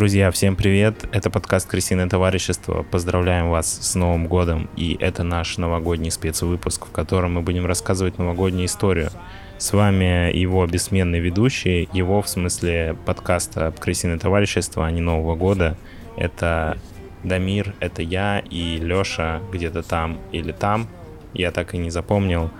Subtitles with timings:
[0.00, 1.04] Друзья, всем привет!
[1.12, 2.86] Это подкаст «Крысиное товарищество».
[2.90, 4.70] Поздравляем вас с Новым годом.
[4.74, 9.10] И это наш новогодний спецвыпуск, в котором мы будем рассказывать новогоднюю историю.
[9.58, 15.76] С вами его бессменный ведущий, его в смысле подкаста «Крысиное товарищество», а не Нового года.
[16.16, 16.78] Это
[17.22, 20.88] Дамир, это я и Леша где-то там или там.
[21.34, 22.50] Я так и не запомнил.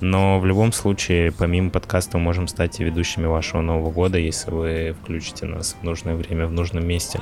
[0.00, 4.96] Но в любом случае, помимо подкаста, мы можем стать ведущими вашего Нового года, если вы
[5.02, 7.20] включите нас в нужное время, в нужном месте.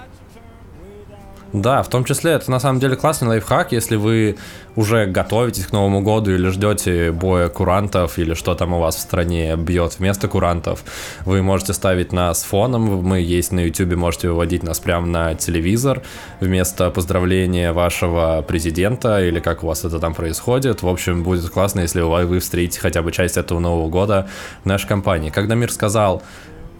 [1.52, 4.36] Да, в том числе это на самом деле классный лайфхак, если вы
[4.74, 9.00] уже готовитесь к Новому году или ждете боя курантов или что там у вас в
[9.00, 10.84] стране бьет вместо курантов,
[11.24, 16.02] вы можете ставить нас фоном, мы есть на YouTube, можете выводить нас прямо на телевизор
[16.40, 20.82] вместо поздравления вашего президента или как у вас это там происходит.
[20.82, 24.28] В общем, будет классно, если вы встретите хотя бы часть этого Нового года
[24.62, 25.30] в нашей компании.
[25.30, 26.22] Когда Мир сказал,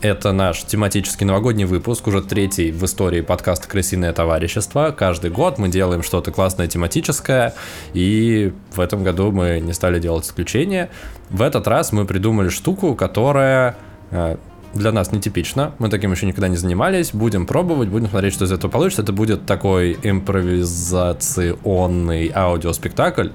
[0.01, 4.95] это наш тематический новогодний выпуск, уже третий в истории подкаста «Крысиное товарищество».
[4.97, 7.55] Каждый год мы делаем что-то классное тематическое,
[7.95, 10.91] и в этом году мы не стали делать исключение.
[11.31, 13.77] В этот раз мы придумали штуку, которая
[14.11, 14.37] э,
[14.75, 15.73] для нас нетипично.
[15.79, 17.13] Мы таким еще никогда не занимались.
[17.13, 19.01] Будем пробовать, будем смотреть, что из этого получится.
[19.03, 23.29] Это будет такой импровизационный аудиоспектакль,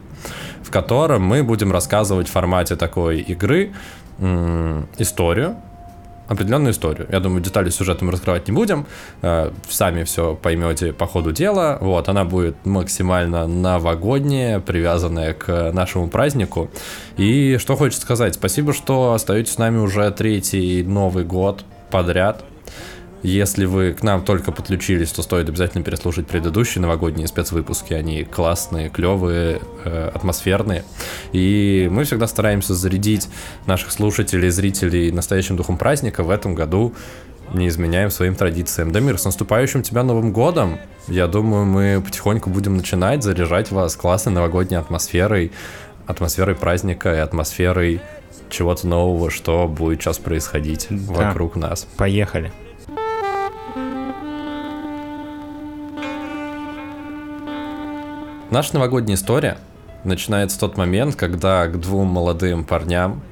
[0.63, 3.71] в котором мы будем рассказывать в формате такой игры
[4.99, 5.55] историю,
[6.31, 7.07] определенную историю.
[7.11, 8.85] Я думаю, детали сюжета мы раскрывать не будем.
[9.21, 11.77] Э, сами все поймете по ходу дела.
[11.81, 16.71] Вот, она будет максимально новогодняя, привязанная к нашему празднику.
[17.17, 22.45] И что хочется сказать, спасибо, что остаетесь с нами уже третий Новый год подряд.
[23.23, 27.93] Если вы к нам только подключились, то стоит обязательно переслушать предыдущие новогодние спецвыпуски.
[27.93, 30.83] Они классные, клевые, э, атмосферные.
[31.31, 33.29] И мы всегда стараемся зарядить
[33.67, 36.23] наших слушателей, зрителей настоящим духом праздника.
[36.23, 36.93] В этом году
[37.53, 38.91] не изменяем своим традициям.
[38.91, 40.79] Дамир, с наступающим тебя Новым годом!
[41.07, 45.51] Я думаю, мы потихоньку будем начинать заряжать вас классной новогодней атмосферой,
[46.07, 48.01] атмосферой праздника и атмосферой
[48.49, 51.13] чего-то нового, что будет сейчас происходить да.
[51.13, 51.87] вокруг нас.
[51.97, 52.51] Поехали!
[58.51, 59.57] Наша новогодняя история
[60.03, 63.23] начинается тот момент, когда к двум молодым парням,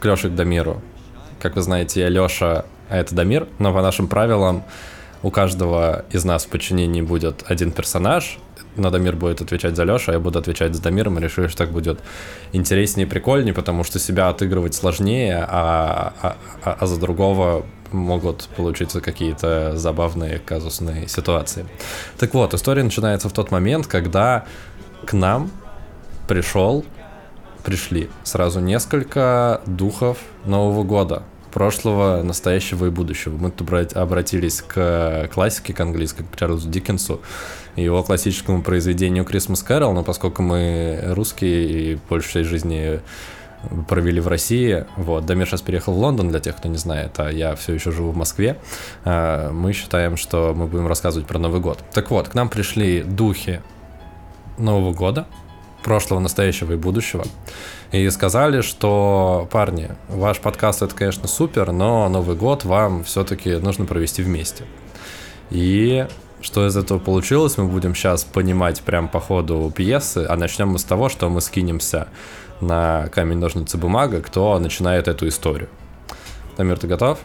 [0.00, 0.82] к Лёше и к Дамиру,
[1.40, 4.64] как вы знаете, я Лёша, а это Дамир, но по нашим правилам
[5.22, 8.40] у каждого из нас в подчинении будет один персонаж,
[8.76, 11.58] но Дамир будет отвечать за Лёшу, а я буду отвечать за Дамиром, и решили, что
[11.58, 12.00] так будет
[12.52, 18.48] интереснее и прикольнее, потому что себя отыгрывать сложнее, а, а, а, а за другого могут
[18.56, 21.66] получиться какие-то забавные казусные ситуации.
[22.18, 24.44] Так вот, история начинается в тот момент, когда
[25.06, 25.50] к нам
[26.26, 26.84] пришел,
[27.64, 33.36] пришли сразу несколько духов Нового года, прошлого, настоящего и будущего.
[33.36, 37.22] Мы тут обратились к классике, к английской, к Чарльзу Диккенсу,
[37.76, 43.00] его классическому произведению «Christmas Carol», но поскольку мы русские и большую часть жизни
[43.88, 44.84] провели в России.
[44.96, 45.26] Вот.
[45.26, 48.10] Дамир сейчас переехал в Лондон, для тех, кто не знает, а я все еще живу
[48.10, 48.58] в Москве.
[49.04, 51.78] А, мы считаем, что мы будем рассказывать про Новый год.
[51.92, 53.62] Так вот, к нам пришли духи
[54.58, 55.26] Нового года,
[55.82, 57.24] прошлого, настоящего и будущего.
[57.92, 63.84] И сказали, что, парни, ваш подкаст это, конечно, супер, но Новый год вам все-таки нужно
[63.84, 64.64] провести вместе.
[65.50, 66.06] И
[66.44, 70.78] что из этого получилось, мы будем сейчас понимать прям по ходу пьесы, а начнем мы
[70.78, 72.08] с того, что мы скинемся
[72.60, 75.68] на камень, ножницы, бумага, кто начинает эту историю.
[76.56, 77.18] Тамир, ты готов?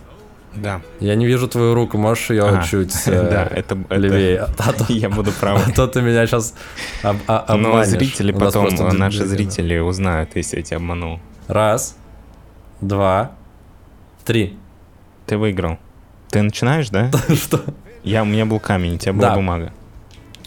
[0.55, 0.81] Да.
[0.99, 4.47] Я не вижу твою руку, можешь ее а, чуть э, да, это, левее.
[4.49, 5.67] Это, а то, я буду прав.
[5.67, 6.55] А то ты меня сейчас
[7.03, 7.87] об, а, обманешь.
[7.87, 11.19] Но зрители потом, наши зрители узнают, если я тебя обманул.
[11.47, 11.97] Раз,
[12.81, 13.33] два,
[14.25, 14.57] три.
[15.27, 15.77] Ты выиграл.
[16.31, 17.11] Ты начинаешь, да?
[17.35, 17.61] Что?
[18.03, 19.35] Я, у меня был камень, у тебя была да.
[19.35, 19.73] бумага.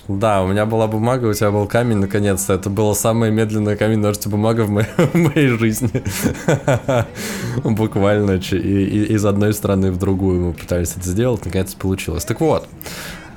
[0.08, 2.54] Да, у меня была бумага, у тебя был камень, наконец-то.
[2.54, 6.02] Это было самое медленное камень, ножницы, бумага в моей, в моей жизни.
[7.64, 12.24] Буквально и, и, из одной страны в другую мы пытались это сделать, наконец-то получилось.
[12.24, 12.68] Так вот,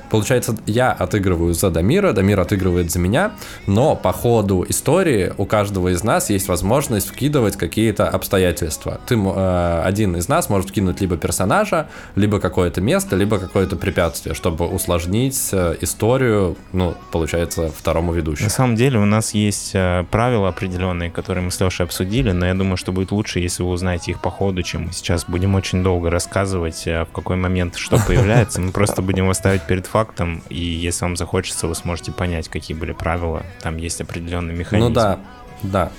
[0.09, 3.31] Получается, я отыгрываю за Дамира, Дамир отыгрывает за меня,
[3.67, 8.99] но по ходу истории у каждого из нас есть возможность вкидывать какие-то обстоятельства.
[9.05, 14.35] Ты, э, один из нас может вкинуть либо персонажа, либо какое-то место, либо какое-то препятствие,
[14.35, 18.45] чтобы усложнить э, историю, ну, получается, второму ведущему.
[18.45, 22.45] На самом деле у нас есть э, правила определенные, которые мы с Лешей обсудили, но
[22.45, 25.55] я думаю, что будет лучше, если вы узнаете их по ходу, чем мы сейчас будем
[25.55, 28.61] очень долго рассказывать, э, в какой момент что появляется.
[28.61, 32.75] Мы просто будем вас ставить перед фактом, и если вам захочется, вы сможете понять, какие
[32.75, 33.45] были правила.
[33.61, 34.89] Там есть определенный механизм.
[34.89, 35.19] Ну да,
[35.63, 35.91] да.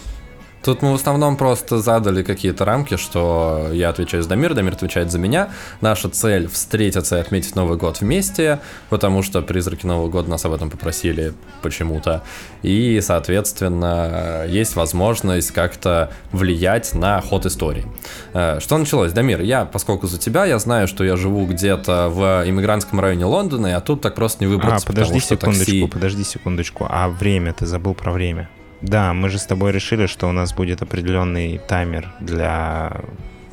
[0.67, 5.13] Тут мы в основном просто задали какие-то рамки, что я отвечаю за Дамир, Дамир отвечает
[5.13, 5.51] за меня.
[5.81, 8.59] Наша цель встретиться и отметить Новый год вместе,
[8.91, 12.25] потому что призраки Нового года нас об этом попросили почему-то.
[12.63, 17.87] И, соответственно, есть возможность как-то влиять на ход истории.
[18.35, 19.12] Э, что началось?
[19.12, 23.77] Дамир, я, поскольку за тебя, я знаю, что я живу где-то в иммигрантском районе Лондона,
[23.77, 24.85] а тут так просто не выбраться.
[24.85, 25.87] А, подожди секундочку, такси...
[25.87, 26.89] подожди секундочку.
[26.91, 28.49] А время, ты забыл про время.
[28.82, 32.93] Да, мы же с тобой решили, что у нас будет определенный таймер для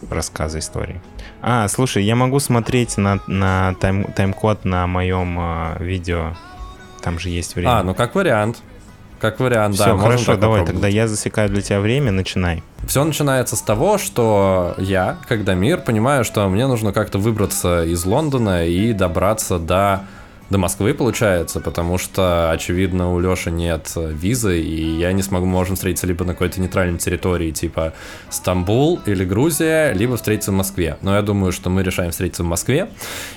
[0.09, 1.01] рассказа истории.
[1.41, 6.35] А, слушай, я могу смотреть на, на тайм, тайм-код на моем э, видео.
[7.01, 7.79] Там же есть время.
[7.79, 8.61] А, ну как вариант.
[9.19, 9.97] Как вариант, Все, да.
[9.97, 12.61] хорошо, давай, тогда я засекаю для тебя время, начинай.
[12.85, 18.03] Все начинается с того, что я, когда мир, понимаю, что мне нужно как-то выбраться из
[18.03, 20.01] Лондона и добраться до
[20.53, 25.75] до Москвы, получается, потому что, очевидно, у Лёши нет визы, и я не смогу, можем
[25.75, 27.93] встретиться либо на какой-то нейтральной территории, типа
[28.29, 30.97] Стамбул или Грузия, либо встретиться в Москве.
[31.01, 32.87] Но я думаю, что мы решаем встретиться в Москве,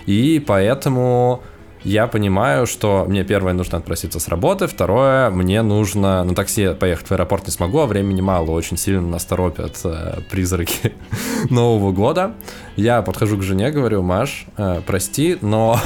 [0.05, 1.43] и поэтому
[1.87, 7.07] я понимаю, что мне первое нужно отпроситься с работы, второе, мне нужно на такси поехать
[7.07, 10.93] в аэропорт не смогу, а времени мало, очень сильно нас торопят э, призраки
[11.51, 12.35] Нового года.
[12.75, 15.79] Я подхожу к жене, говорю, Маш, э, прости, но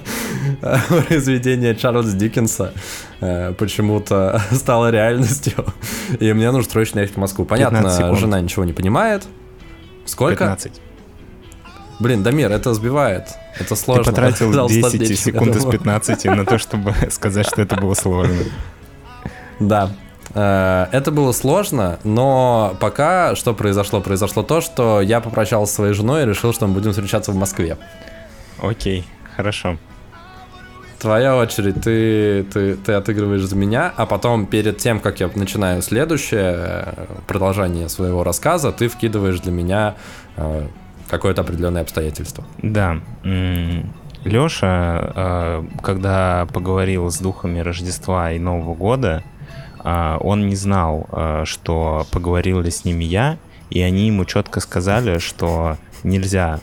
[1.08, 2.72] произведение Чарльза Диккенса
[3.20, 5.66] э, почему-то стало реальностью,
[6.20, 7.44] и мне нужно срочно ехать в Москву.
[7.44, 9.24] Понятно, жена ничего не понимает.
[10.04, 10.44] Сколько?
[10.44, 10.87] 15.
[11.98, 13.28] Блин, Дамир, это сбивает.
[13.58, 14.04] Это сложно.
[14.04, 18.44] Ты потратил 10 секунд из 15 на то, чтобы сказать, что это было сложно.
[19.58, 19.90] Да.
[20.34, 24.00] Э, это было сложно, но пока что произошло?
[24.00, 27.36] Произошло то, что я попрощался с своей женой и решил, что мы будем встречаться в
[27.36, 27.76] Москве.
[28.60, 29.04] Окей,
[29.36, 29.78] хорошо.
[31.00, 35.80] Твоя очередь, ты, ты, ты отыгрываешь за меня, а потом перед тем, как я начинаю
[35.80, 39.94] следующее э, продолжение своего рассказа, ты вкидываешь для меня
[40.36, 40.66] э,
[41.08, 42.44] какое-то определенное обстоятельство.
[42.62, 42.98] Да.
[44.24, 49.22] Леша, э, когда поговорил с духами Рождества и Нового года,
[49.82, 53.38] э, он не знал, э, что поговорил ли с ними я,
[53.70, 56.60] и они ему четко сказали, что нельзя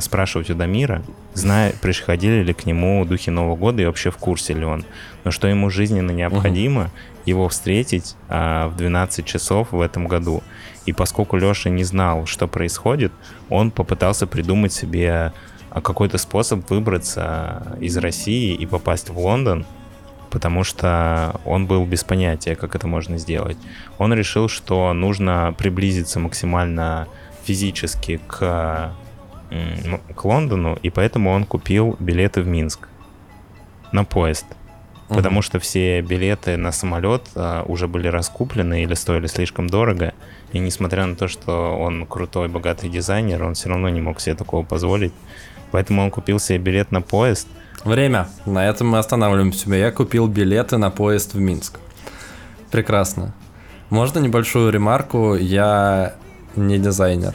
[0.00, 1.02] спрашивать у Дамира,
[1.32, 4.84] зная, приходили ли к нему духи Нового года и вообще в курсе ли он.
[5.24, 6.90] Но что ему жизненно необходимо угу.
[7.26, 10.42] Его встретить в 12 часов в этом году.
[10.86, 13.12] И поскольку Леша не знал, что происходит,
[13.48, 15.32] он попытался придумать себе
[15.70, 19.64] а, какой-то способ выбраться из России и попасть в Лондон,
[20.30, 23.56] потому что он был без понятия, как это можно сделать.
[23.98, 27.08] Он решил, что нужно приблизиться максимально
[27.44, 28.94] физически к,
[30.14, 32.88] к Лондону, и поэтому он купил билеты в Минск
[33.92, 34.46] на поезд.
[35.14, 35.22] Угу.
[35.22, 40.12] Потому что все билеты на самолет а, уже были раскуплены или стоили слишком дорого.
[40.52, 44.34] И несмотря на то, что он крутой, богатый дизайнер, он все равно не мог себе
[44.34, 45.12] такого позволить.
[45.70, 47.48] Поэтому он купил себе билет на поезд.
[47.84, 48.28] Время.
[48.46, 49.76] На этом мы останавливаем себя.
[49.76, 51.78] Я купил билеты на поезд в Минск.
[52.70, 53.34] Прекрасно.
[53.90, 55.34] Можно небольшую ремарку?
[55.34, 56.14] Я
[56.56, 57.34] не дизайнер.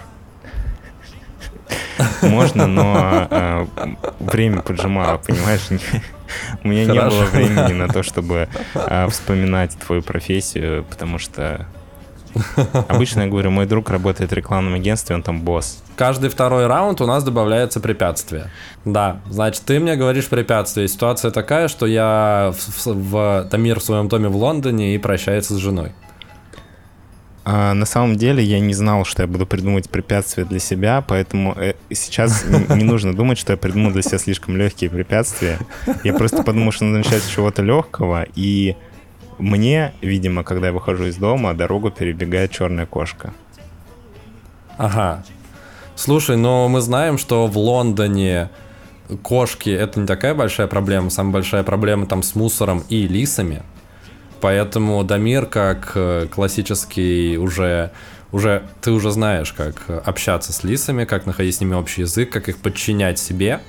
[2.22, 3.66] Можно, но э,
[4.20, 5.68] время поджимало, понимаешь?
[6.64, 11.66] У меня не было времени на то, чтобы э, вспоминать твою профессию, потому что
[12.88, 15.82] Обычно я говорю, мой друг работает в рекламном агентстве, он там босс.
[15.96, 18.52] Каждый второй раунд у нас добавляется препятствие.
[18.86, 20.88] Да, значит, ты мне говоришь препятствие.
[20.88, 25.56] Ситуация такая, что я в, в, в Тамир в своем доме в Лондоне и прощается
[25.56, 25.92] с женой.
[27.46, 31.54] А, на самом деле я не знал, что я буду придумывать препятствия для себя, поэтому
[31.58, 35.60] э, сейчас не нужно думать, что я придумал для себя слишком легкие препятствия.
[36.04, 38.76] Я просто подумал, что надо начать с чего-то легкого, и
[39.40, 43.34] мне, видимо, когда я выхожу из дома, дорогу перебегает черная кошка.
[44.78, 45.24] Ага.
[45.96, 48.50] Слушай, но мы знаем, что в Лондоне
[49.22, 51.10] кошки это не такая большая проблема.
[51.10, 53.64] Самая большая проблема там с мусором и лисами.
[54.42, 57.92] Поэтому Дамир, как э, классический уже
[58.32, 62.48] уже ты уже знаешь, как общаться с лисами, как находить с ними общий язык, как
[62.48, 63.60] их подчинять себе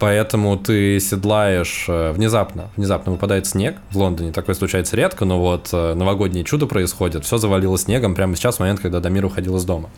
[0.00, 5.68] поэтому ты седлаешь э, внезапно, внезапно выпадает снег в Лондоне, такое случается редко, но вот
[5.72, 9.64] э, новогоднее чудо происходит, все завалило снегом прямо сейчас, в момент, когда Дамир уходил из
[9.64, 9.90] дома.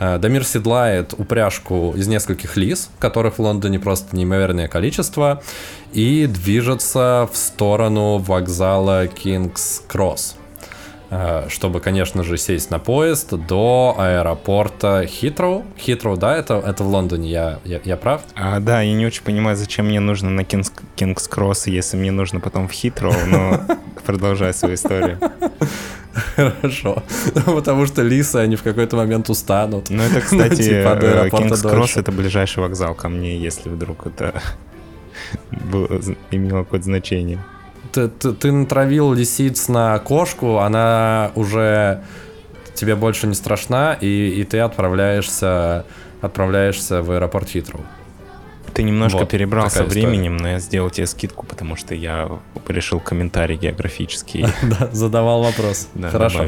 [0.00, 5.42] Э, Дамир седлает упряжку из нескольких лис, которых в Лондоне просто неимоверное количество,
[5.92, 10.36] и движется в сторону вокзала Кингс Кросс.
[11.10, 15.64] Э, чтобы, конечно же, сесть на поезд до аэропорта Хитроу.
[15.78, 18.22] Хитроу, да, это, это в Лондоне, я, я, я прав?
[18.34, 22.10] А, да, я не очень понимаю, зачем мне нужно на Кингс, Кингс Кросс, если мне
[22.10, 23.60] нужно потом в Хитроу, но
[24.06, 25.18] продолжай свою историю.
[26.36, 27.02] Хорошо.
[27.46, 29.90] Потому что лисы, они в какой-то момент устанут.
[29.90, 34.40] Ну, это, кстати, типа, Кингс Кросс— это ближайший вокзал ко мне, если вдруг это
[36.30, 37.40] имело какое-то значение.
[37.94, 42.02] Ты, ты, ты натравил лисиц на кошку, она уже
[42.74, 45.84] тебе больше не страшна, и, и ты отправляешься,
[46.20, 47.82] отправляешься в аэропорт Хитроу.
[48.72, 52.28] Ты немножко вот, перебрал со временем, но я сделал тебе скидку, потому что я
[52.66, 54.46] решил комментарий географический.
[54.62, 55.88] Да, задавал вопрос.
[56.10, 56.46] Хорошо.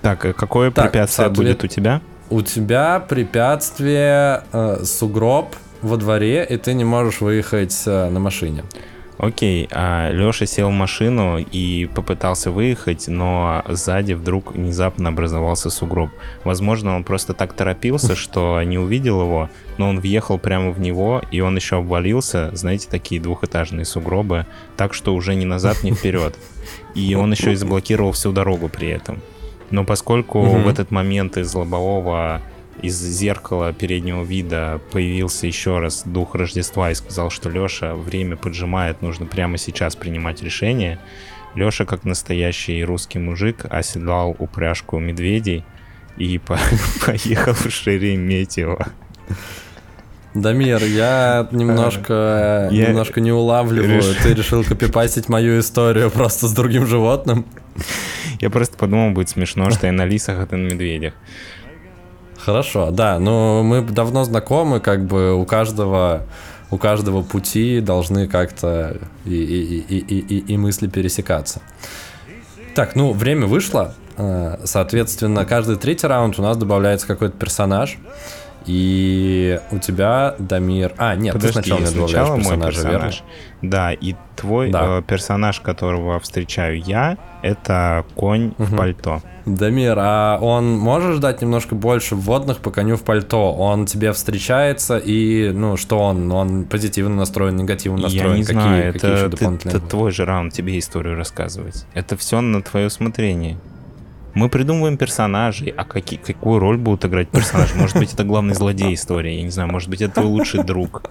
[0.00, 2.00] Так, э, какое препятствие будет у тебя?
[2.30, 8.64] У тебя препятствие э, сугроб во дворе, и ты не можешь выехать э, на машине.
[9.16, 16.10] Окей, а Леша сел в машину и попытался выехать, но сзади вдруг внезапно образовался сугроб.
[16.42, 21.22] Возможно, он просто так торопился, что не увидел его, но он въехал прямо в него,
[21.30, 26.36] и он еще обвалился, знаете, такие двухэтажные сугробы, так что уже ни назад, ни вперед.
[26.96, 29.20] И он еще и заблокировал всю дорогу при этом.
[29.70, 32.42] Но поскольку в этот момент из лобового
[32.84, 39.00] из зеркала переднего вида появился еще раз дух Рождества и сказал, что Леша, время поджимает,
[39.00, 40.98] нужно прямо сейчас принимать решение.
[41.54, 45.64] Леша, как настоящий русский мужик, оседлал упряжку медведей
[46.18, 46.58] и по
[47.06, 48.88] поехал в Шереметьево.
[50.34, 53.96] Дамир, я немножко, я немножко не улавливаю.
[53.96, 54.16] Реш...
[54.22, 57.46] Ты решил копипастить мою историю просто с другим животным?
[58.40, 61.14] Я просто подумал, будет смешно, что я на лисах, а ты на медведях.
[62.44, 66.22] Хорошо, да, но мы давно знакомы, как бы у каждого
[66.70, 71.62] у каждого пути должны как-то и, и, и, и, и, и мысли пересекаться.
[72.74, 73.94] Так, ну, время вышло.
[74.16, 77.98] Э, соответственно, каждый третий раунд у нас добавляется какой-то персонаж.
[78.66, 80.94] И у тебя Дамир...
[80.96, 83.22] А, нет, Подожди, ты сначала мне добавляешь персонажа, персонаж.
[83.60, 83.70] верно?
[83.70, 84.98] Да, и твой да.
[84.98, 88.64] Э, персонаж, которого встречаю я, это конь угу.
[88.64, 89.22] в пальто.
[89.44, 93.52] Дамир, а он может ждать немножко больше вводных по коню в пальто?
[93.52, 96.32] Он тебе встречается и, ну, что он?
[96.32, 98.32] Он позитивно настроен, негативно настроен?
[98.32, 101.84] Я не какие, знаю, какие это, ты, это твой же раунд, тебе историю рассказывать.
[101.92, 103.58] Это все на твое усмотрение.
[104.32, 107.74] Мы придумываем персонажей, а какие, какую роль будут играть персонажи?
[107.76, 111.10] Может быть, это главный злодей истории, я не знаю, может быть, это твой лучший друг.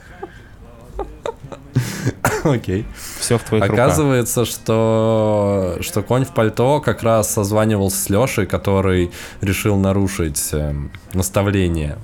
[2.44, 2.86] Окей.
[3.20, 4.54] Все в твоих Оказывается, руках.
[4.54, 10.74] что, что конь в пальто как раз созванивался с Лешей, который решил нарушить э,
[11.14, 11.98] наставление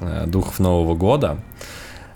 [0.00, 1.38] э, духов Нового года.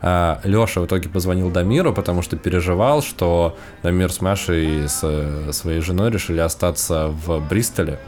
[0.03, 5.01] А, Леша в итоге позвонил Дамиру, потому что переживал, что Дамир с Машей и с
[5.03, 7.99] э, своей женой решили остаться в Бристоле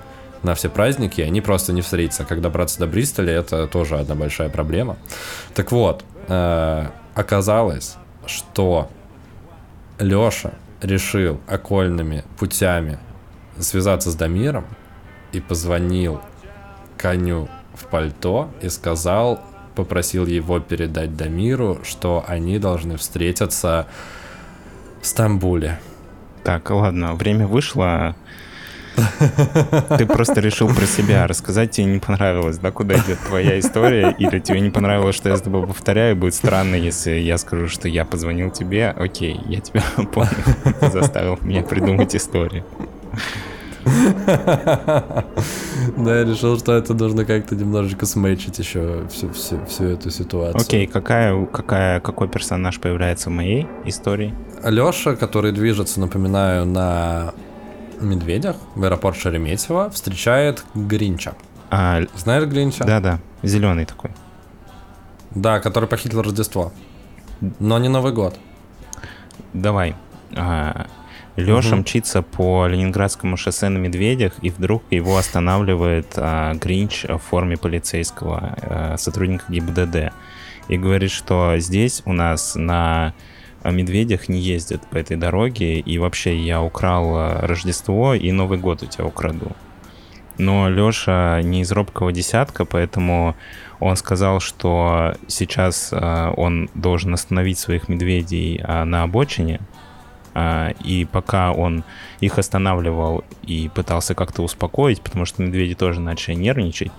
[0.42, 2.24] на все праздники, они просто не встретятся.
[2.24, 4.96] Когда добраться до Бристоля, это тоже одна большая проблема.
[5.54, 6.04] Так вот,
[7.14, 7.94] оказалось,
[8.26, 8.88] что
[10.02, 12.98] Леша решил окольными путями
[13.58, 14.66] связаться с Дамиром
[15.32, 16.20] и позвонил
[16.96, 19.40] коню в пальто и сказал,
[19.74, 23.86] попросил его передать Дамиру, что они должны встретиться
[25.00, 25.80] в Стамбуле.
[26.44, 28.16] Так, ладно, время вышло.
[29.98, 34.38] Ты просто решил про себя рассказать, тебе не понравилось, да, куда идет твоя история, или
[34.38, 38.04] тебе не понравилось, что я с тобой повторяю, будет странно, если я скажу, что я
[38.04, 39.82] позвонил тебе, окей, я тебя
[40.12, 40.30] понял,
[40.80, 42.64] ты заставил меня придумать историю.
[43.84, 45.24] Да,
[46.18, 50.60] я решил, что это нужно как-то немножечко смейчить еще всю, всю, всю эту ситуацию.
[50.60, 54.34] Окей, какая, какая, какой персонаж появляется в моей истории?
[54.64, 57.34] Леша, который движется, напоминаю, на
[58.04, 61.34] медведях в аэропорт Шереметьево встречает Гринча.
[61.70, 62.84] А, Знаешь Гринча?
[62.84, 64.10] Да-да, зеленый такой.
[65.30, 66.72] Да, который похитил Рождество.
[67.58, 68.38] Но не Новый год.
[69.52, 69.94] Давай.
[70.36, 70.86] А,
[71.36, 71.76] Леша угу.
[71.76, 78.56] мчится по Ленинградскому шоссе на медведях, и вдруг его останавливает а, Гринч в форме полицейского
[78.60, 80.12] а, сотрудника ГИБДД.
[80.68, 83.14] И говорит, что здесь у нас на
[83.70, 88.82] медведях не ездят по этой дороге, и вообще я украл э, Рождество и Новый год
[88.82, 89.52] у тебя украду.
[90.38, 93.36] Но Леша не из робкого десятка, поэтому
[93.80, 99.60] он сказал, что сейчас э, он должен остановить своих медведей э, на обочине,
[100.82, 101.84] и пока он
[102.20, 106.90] их останавливал и пытался как-то успокоить, потому что медведи тоже начали нервничать,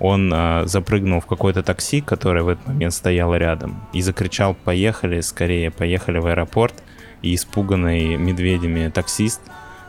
[0.00, 5.20] он э, запрыгнул в какое-то такси, которое в этот момент стояло рядом, и закричал «Поехали,
[5.20, 6.74] скорее, поехали в аэропорт!»
[7.20, 9.40] И испуганный медведями таксист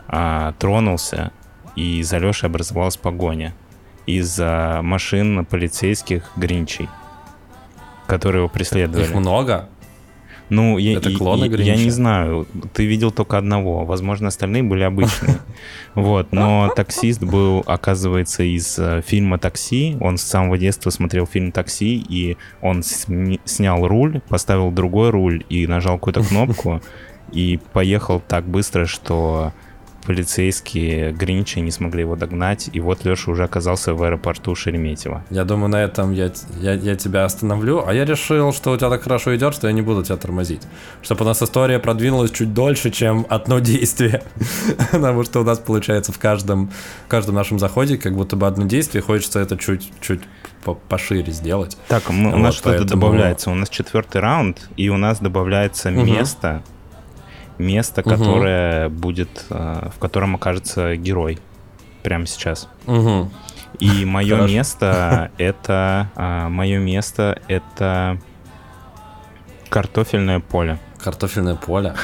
[0.08, 1.32] э, тронулся,
[1.76, 3.54] и за Лешей образовалась погоня
[4.06, 6.88] из-за машин полицейских гринчей,
[8.06, 9.04] которые его преследовали.
[9.04, 9.68] Их много?
[10.50, 11.72] Ну, я, Это клоны Гринча?
[11.72, 12.46] я не знаю.
[12.74, 13.84] Ты видел только одного.
[13.84, 15.38] Возможно, остальные были обычные.
[15.94, 16.32] Вот.
[16.32, 19.96] Но таксист был, оказывается, из э, фильма «Такси».
[20.00, 25.66] Он с самого детства смотрел фильм «Такси», и он снял руль, поставил другой руль и
[25.66, 26.80] нажал какую-то кнопку,
[27.32, 29.52] и поехал так быстро, что
[30.06, 35.24] полицейские Гринча не смогли его догнать, и вот Леша уже оказался в аэропорту Шереметьево.
[35.30, 36.30] Я думаю, на этом я,
[36.60, 37.84] я, я тебя остановлю.
[37.86, 40.62] А я решил, что у тебя так хорошо идет, что я не буду тебя тормозить.
[41.02, 44.22] Чтобы у нас история продвинулась чуть дольше, чем одно действие.
[44.92, 46.70] Потому что у нас получается в каждом,
[47.06, 50.20] в каждом нашем заходе как будто бы одно действие, хочется это чуть-чуть
[50.64, 51.76] по- пошире сделать.
[51.88, 53.50] Так, мы- у Вот, нас что-то поэтому- добавляется.
[53.50, 56.06] У нас четвертый раунд, и у нас добавляется Мгм.
[56.06, 56.62] место,
[57.60, 61.38] место, которое будет, э, в котором окажется герой
[62.02, 62.68] прямо сейчас.
[62.86, 63.30] Мгм.
[63.78, 64.52] И мое Хорошо.
[64.52, 66.10] место это
[66.50, 68.18] мое место это
[69.68, 70.78] картофельное поле.
[71.02, 71.94] Картофельное поле.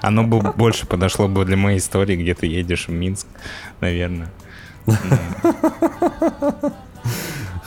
[0.00, 3.26] Оно бы больше подошло бы для моей истории, где ты едешь в Минск,
[3.80, 4.30] наверное.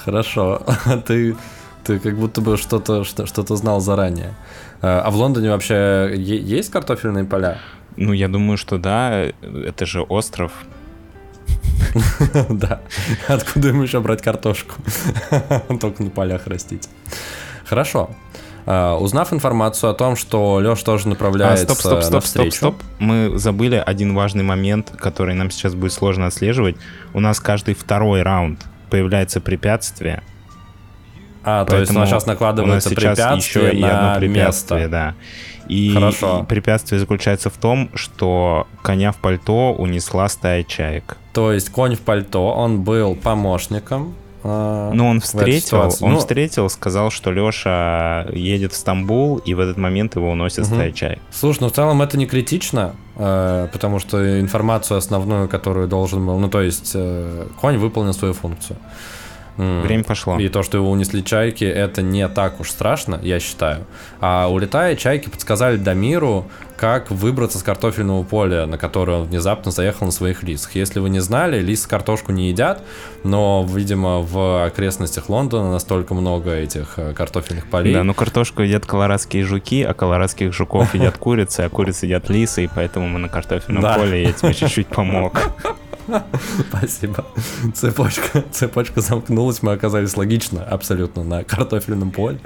[0.06, 0.62] Хорошо.
[1.06, 1.36] Ты,
[1.84, 4.34] ты как будто бы что-то что, что-то знал заранее.
[4.82, 7.60] А а в Лондоне вообще есть картофельные поля?
[7.96, 10.52] Ну, я думаю, что да, это же остров.
[12.50, 12.82] Да.
[13.28, 14.76] Откуда им еще брать картошку?
[15.80, 16.90] Только на полях растить.
[17.66, 18.10] Хорошо.
[18.66, 22.58] А, Узнав информацию о том, что Леш тоже А, направляется стоп, стоп, стоп, стоп, встречу.
[22.58, 22.76] стоп.
[23.00, 26.76] Мы забыли один важный момент, который нам сейчас будет сложно отслеживать.
[27.14, 30.22] У нас каждый второй раунд появляется препятствие.
[31.50, 34.10] А, то есть у поэтому нас сейчас у нас накладывается сейчас препятствие еще и на
[34.16, 34.92] одно препятствие, место.
[34.92, 35.16] да.
[35.70, 36.46] И, Хорошо.
[36.48, 41.16] препятствие заключается в том, что коня в пальто унесла стая чаек.
[41.32, 44.14] То есть конь в пальто, он был помощником.
[44.44, 49.60] а, Но он встретил, он Ну, встретил, сказал, что Леша едет в Стамбул, и в
[49.62, 50.76] этот момент его уносит Мгм.
[50.76, 51.20] стая чаек.
[51.32, 56.40] Слушай, ну в целом это не критично, э, потому что информацию основную, которую должен был,
[56.40, 58.78] ну то есть э, конь выполнил свою функцию.
[59.58, 59.82] М.
[59.82, 60.40] Время пошло.
[60.40, 63.86] И то, что его унесли чайки, это не так уж страшно, я считаю.
[64.20, 66.46] А улетая, чайки подсказали Дамиру,
[66.78, 70.76] как выбраться с картофельного поля, на которое он внезапно заехал на своих лисах.
[70.76, 72.84] Если вы не знали, лис картошку не едят,
[73.24, 77.94] но, видимо, в окрестностях Лондона настолько много этих э, картофельных полей.
[77.94, 82.66] Да, ну картошку едят колорадские жуки, а колорадских жуков едят курицы, а курицы едят лисы,
[82.66, 85.42] и поэтому мы на картофельном поле, я тебе чуть-чуть помог.
[86.70, 87.26] Спасибо.
[87.74, 92.40] Цепочка, цепочка замкнулась, мы оказались логично, абсолютно, на картофельном поле.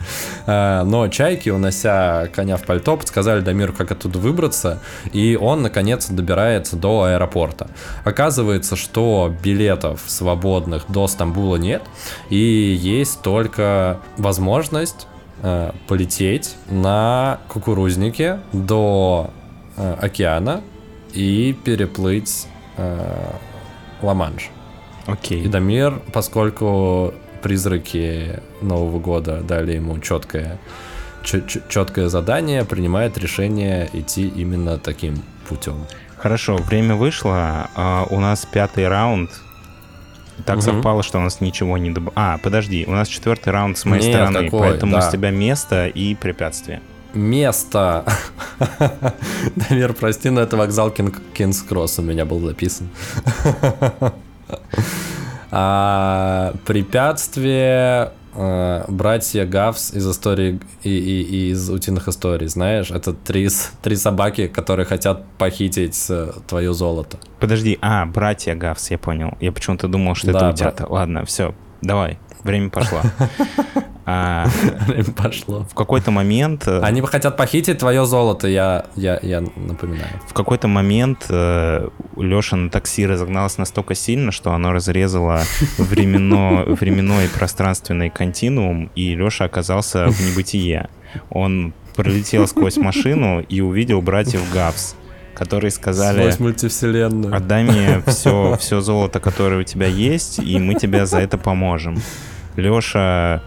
[0.47, 4.81] А, Но чайки, унося коня в пальто, подсказали Дамиру, как оттуда выбраться,
[5.13, 7.69] и он, наконец, добирается до аэропорта.
[8.03, 11.83] Оказывается, что билетов свободных до Стамбула нет,
[12.29, 15.07] и есть только возможность
[15.43, 19.31] э, полететь на кукурузнике до
[19.77, 20.61] э, океана
[21.13, 22.47] и переплыть
[22.77, 23.33] э,
[24.01, 24.49] Ла-Манш.
[25.07, 25.47] И Окей.
[25.47, 30.59] Дамир, поскольку призраки Нового года дали ему четкое,
[31.23, 35.85] четкое задание, принимает решение идти именно таким путем.
[36.17, 37.69] Хорошо, время вышло.
[37.75, 39.31] а, У нас пятый раунд.
[40.45, 40.61] Так Мгм.
[40.65, 42.11] совпало, что у нас ничего не доб...
[42.15, 44.59] А, подожди, у нас четвертый раунд с моей Нет, стороны, какой?
[44.59, 45.01] поэтому Да.
[45.01, 46.81] с тебя место и препятствие.
[47.13, 48.05] Место.
[49.55, 52.89] Дамир, прости, но это вокзал Кинг- Кингс-Кросс у меня был записан.
[55.53, 63.11] А, препятствие э, братья Гавс из истории и, и- и из утиных историй, знаешь, это
[63.11, 63.49] три,
[63.81, 67.17] три собаки, которые хотят похитить э, твое золото.
[67.41, 69.37] Подожди, а, братья Гавс, я понял.
[69.41, 70.85] Я почему-то думал, что это Да, утята.
[70.87, 73.01] Ладно, все, давай, время пошло.
[74.03, 74.47] А,
[74.87, 75.65] Время пошло.
[75.69, 76.67] В какой-то момент...
[76.67, 80.09] э, Они хотят похитить твое золото, я, я, я напоминаю.
[80.27, 85.43] В какой-то момент э, Леша на такси разогналась настолько сильно, что оно разрезало
[85.77, 90.89] временно, временной и пространственный континуум, и Леша оказался в небытие.
[91.29, 94.95] Он пролетел сквозь машину и увидел братьев Гавс,
[95.41, 97.35] которые сказали, Сквозь мультивселенную.
[97.35, 101.99] отдай мне все, все золото, которое у тебя есть, и мы тебе за это поможем.
[102.57, 103.41] Леша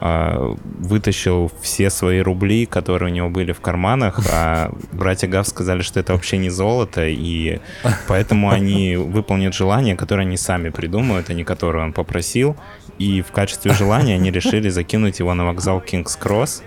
[0.00, 5.82] а, вытащил все свои рубли, которые у него были в карманах, а братья Гав сказали,
[5.82, 7.60] что это вообще не золото, и
[8.08, 12.56] поэтому они выполнят желание, которое они сами придумают, а не которое он попросил.
[12.98, 16.64] И в качестве желания они решили закинуть его на вокзал Кингс Кросс.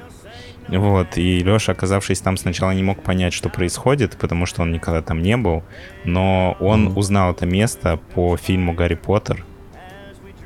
[0.71, 5.01] Вот, и Леша, оказавшись там, сначала не мог понять, что происходит, потому что он никогда
[5.01, 5.63] там не был,
[6.05, 6.97] но он Мгм.
[6.97, 9.45] узнал это место по фильму «Гарри Поттер»,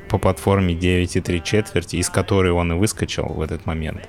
[0.09, 4.07] по платформе 9,3 четверти, из которой он и выскочил в этот момент.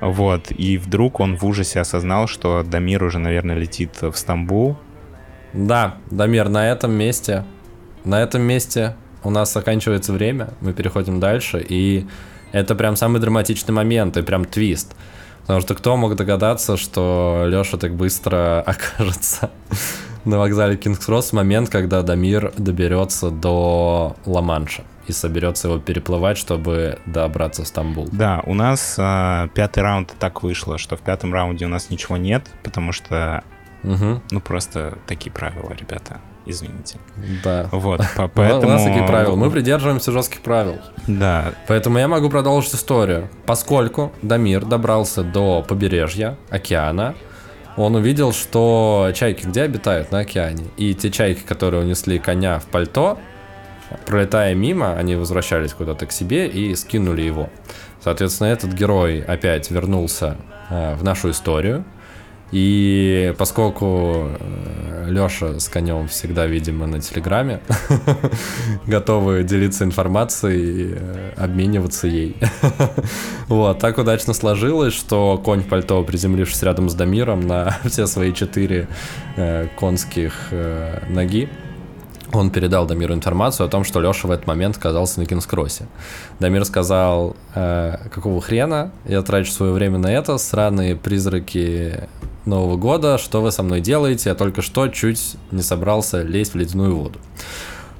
[0.00, 4.76] Вот, и вдруг он в ужасе осознал, что Дамир уже, наверное, летит в Стамбул.
[5.52, 7.44] Да, Дамир, на этом месте,
[8.04, 12.06] на этом месте у нас заканчивается время, мы переходим дальше, и
[12.52, 14.94] это прям самый драматичный момент, и прям твист.
[15.46, 19.50] Потому что кто мог догадаться, что Леша так быстро окажется
[20.24, 26.98] на вокзале Кингс-Кросс в момент, когда Дамир доберется до Ла-Манша и соберется его переплывать, чтобы
[27.04, 28.08] добраться в Стамбул.
[28.10, 32.16] Да, у нас э, пятый раунд так вышло, что в пятом раунде у нас ничего
[32.16, 33.44] нет, потому что,
[33.82, 34.22] Угу.
[34.30, 36.20] ну, просто такие правила, ребята.
[36.46, 36.98] Извините.
[37.42, 37.68] Да.
[37.72, 38.66] Вот, по- поэтому...
[38.66, 39.34] У нас такие правила.
[39.36, 40.76] Мы придерживаемся жестких правил.
[41.06, 43.28] Да, Поэтому я могу продолжить историю.
[43.46, 47.14] Поскольку Дамир добрался до побережья океана,
[47.76, 50.12] он увидел, что чайки где обитают?
[50.12, 50.66] На океане.
[50.76, 53.18] И те чайки, которые унесли коня в пальто,
[54.06, 57.50] пролетая мимо, они возвращались куда-то к себе и скинули его.
[58.02, 60.36] Соответственно, этот герой опять вернулся
[60.70, 61.84] э, в нашу историю.
[62.54, 64.28] И поскольку
[65.08, 67.58] Леша с конем всегда, видимо, на Телеграме,
[68.86, 72.36] готовы делиться информацией, э, обмениваться ей.
[73.48, 78.32] Вот, так удачно сложилось, что конь в пальто, приземлившись рядом с Дамиром на все свои
[78.32, 78.86] четыре
[79.36, 81.48] э, конских э, ноги,
[82.32, 85.86] он передал Дамиру информацию о том, что Леша в этот момент оказался на Кингс-Кроссе.
[86.38, 92.08] Дамир сказал, «Э, какого хрена я трачу свое время на это, сраные призраки
[92.46, 96.56] Нового года, что вы со мной делаете, я только что чуть не собрался лезть в
[96.56, 97.18] ледяную воду.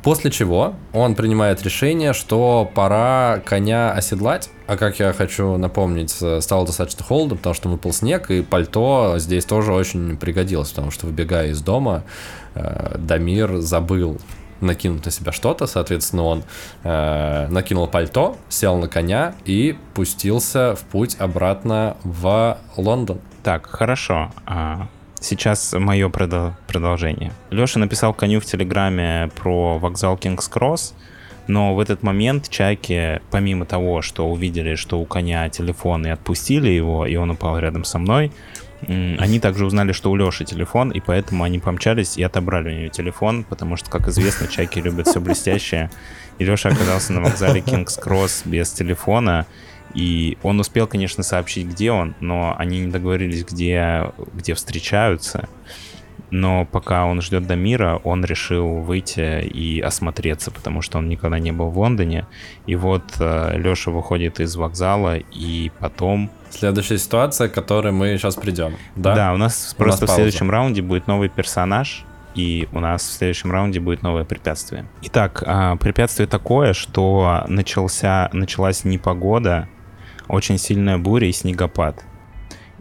[0.02, 4.50] После чего он принимает решение, что пора коня оседлать.
[4.66, 9.14] А как я хочу напомнить, э, стало достаточно холодно, потому что выпал снег, и пальто
[9.16, 12.04] здесь тоже очень пригодилось, потому что выбегая из дома,
[12.54, 14.20] э, Дамир забыл
[14.60, 16.44] накинуть на себя что-то, соответственно, он
[16.82, 23.20] э, накинул пальто, сел на коня и пустился в путь обратно в Лондон.
[23.44, 24.32] Так, хорошо.
[24.46, 24.88] А,
[25.20, 27.30] сейчас мое продолжение.
[27.50, 30.94] Леша написал коню в Телеграме про вокзал Кингс Кросс,
[31.46, 36.70] но в этот момент чайки, помимо того, что увидели, что у коня телефон и отпустили
[36.70, 38.32] его, и он упал рядом со мной,
[38.86, 42.88] они также узнали, что у Леши телефон, и поэтому они помчались и отобрали у нее
[42.88, 45.90] телефон, потому что, как известно, чайки любят все блестящее.
[46.38, 49.46] И Леша оказался на вокзале Кингс Кросс без телефона,
[49.94, 55.48] и он успел, конечно, сообщить, где он, но они не договорились, где, где встречаются.
[56.30, 61.38] Но пока он ждет до мира, он решил выйти и осмотреться, потому что он никогда
[61.38, 62.26] не был в Лондоне.
[62.66, 66.30] И вот э, Леша выходит из вокзала, и потом...
[66.50, 68.74] Следующая ситуация, к которой мы сейчас придем.
[68.96, 72.80] Да, Да, у нас У просто нас в следующем раунде будет новый персонаж, и у
[72.80, 74.86] нас в следующем раунде будет новое препятствие.
[75.02, 79.68] Итак, а, препятствие такое, что начался, началась непогода,
[80.28, 82.04] очень сильная буря и снегопад.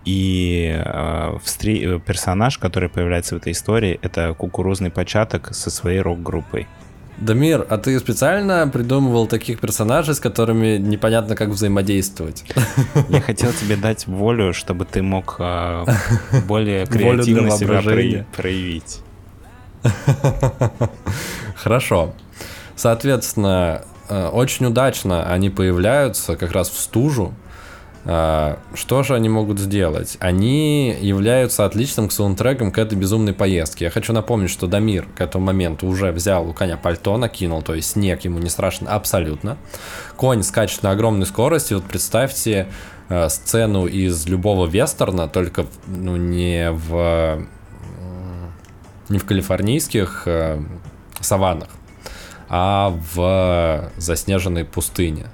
[0.06, 6.68] И э, э, персонаж, который появляется в этой истории, это кукурузный початок со своей рок-группой.
[7.18, 12.44] Дамир, а ты специально придумывал таких персонажей, с которыми непонятно как взаимодействовать?
[13.10, 15.86] Я хотел тебе дать волю, чтобы ты мог э,
[16.48, 19.00] более креативно себя прояв- проявить.
[21.56, 22.14] Хорошо.
[22.76, 27.34] Соответственно, очень удачно они появляются как раз в стужу.
[28.06, 30.18] А, Что же они могут сделать?
[30.20, 33.86] Они являются отличным саундтреком к этой безумной поездке.
[33.86, 37.74] Я хочу напомнить, что Дамир к этому моменту уже взял у коня пальто, накинул, то
[37.74, 39.58] есть снег ему не страшен абсолютно.
[40.18, 41.74] Конь скачет на огромной скорости.
[41.74, 42.68] Вот представьте
[43.08, 47.46] э, сцену из любого вестерна, только ну, не в
[49.10, 50.62] не в калифорнийских э,
[51.20, 51.70] саваннах,
[52.50, 55.28] а в заснеженной пустыне.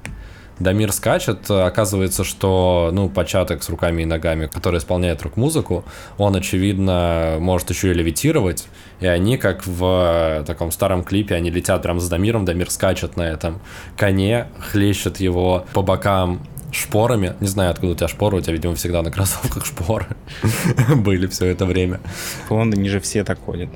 [0.59, 5.85] Дамир скачет, оказывается, что, ну, початок с руками и ногами, который исполняет рок-музыку,
[6.17, 8.67] он, очевидно, может еще и левитировать,
[8.99, 13.23] и они, как в таком старом клипе, они летят прям за Дамиром, Дамир скачет на
[13.23, 13.61] этом
[13.95, 16.41] коне, хлещет его по бокам
[16.71, 17.35] шпорами.
[17.39, 20.07] Не знаю, откуда у тебя шпоры, у тебя, видимо, всегда на кроссовках шпоры
[20.95, 22.01] были все это время.
[22.49, 23.69] В Лондоне же все так ходят.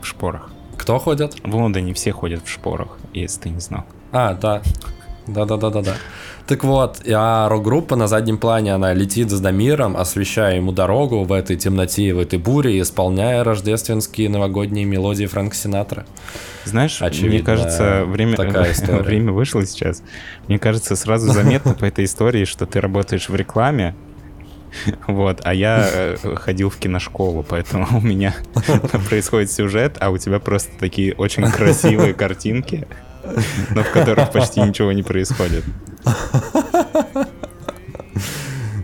[0.00, 0.50] В шпорах.
[0.76, 1.34] Кто ходит?
[1.42, 3.84] В Лондоне все ходят в шпорах, если ты не знал.
[4.12, 4.62] А, да.
[5.26, 5.94] Да-да-да-да-да.
[6.46, 11.32] Так вот, а рок-группа на заднем плане, она летит с Дамиром, освещая ему дорогу в
[11.32, 16.06] этой темноте, в этой буре, исполняя рождественские новогодние мелодии Фрэнка Синатра.
[16.64, 18.36] Знаешь, мне Очевидно, кажется, время,
[19.02, 20.02] время вышло сейчас.
[20.46, 23.96] Мне кажется, сразу заметно по этой истории, что ты работаешь в рекламе,
[25.06, 28.34] вот, а я э, ходил в киношколу, поэтому у меня
[29.08, 32.86] происходит сюжет, а у тебя просто такие очень красивые картинки.
[33.70, 35.64] но в которых почти ничего не происходит.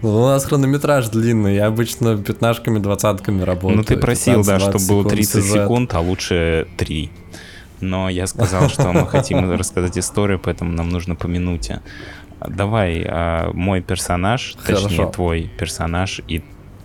[0.03, 3.79] Ну, у нас хронометраж длинный, я обычно пятнашками, двадцатками работаю.
[3.79, 7.11] Ну, ты просил, да, чтобы было 30 секунд, а лучше 3.
[7.83, 11.83] Но я сказал, что мы хотим рассказать историю, поэтому нам нужно по минуте.
[12.49, 14.89] Давай, а, мой персонаж, Хорошо.
[14.89, 16.43] точнее, твой персонаж и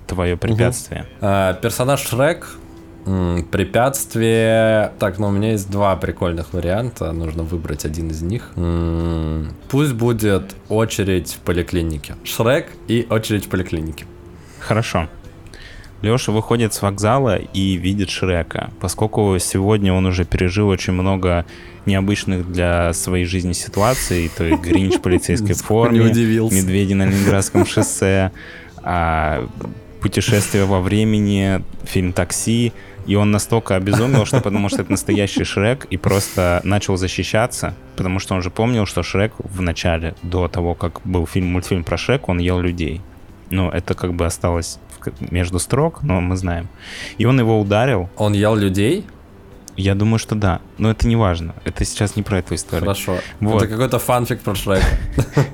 [0.07, 1.05] твое препятствие.
[1.21, 2.47] А, персонаж Шрек,
[3.51, 4.91] препятствие...
[4.99, 8.51] Так, ну у меня есть два прикольных варианта, нужно выбрать один из них.
[8.55, 12.15] М, Пусть будет очередь в поликлинике.
[12.23, 14.05] Шрек и очередь в поликлинике.
[14.59, 15.07] Хорошо.
[16.01, 18.69] Леша выходит с вокзала и видит Шрека.
[18.79, 21.45] Поскольку сегодня он уже пережил очень много
[21.85, 28.31] необычных для своей жизни ситуаций, то есть Гринч в полицейской форме, медведи на Ленинградском шоссе,
[28.83, 29.47] а,
[30.01, 32.73] путешествие во времени, фильм «Такси»,
[33.07, 38.19] и он настолько обезумел, что потому что это настоящий Шрек, и просто начал защищаться, потому
[38.19, 41.97] что он же помнил, что Шрек в начале, до того, как был фильм, мультфильм про
[41.97, 43.01] Шрек, он ел людей.
[43.49, 44.77] Ну, это как бы осталось
[45.19, 46.67] между строк, но мы знаем.
[47.17, 48.09] И он его ударил.
[48.17, 49.05] Он ел людей?
[49.77, 50.59] Я думаю, что да.
[50.79, 51.53] Но это не важно.
[51.63, 52.81] Это сейчас не про эту историю.
[52.81, 53.17] Хорошо.
[53.39, 53.61] Вот.
[53.61, 54.87] Это какой-то фанфик про Шрека.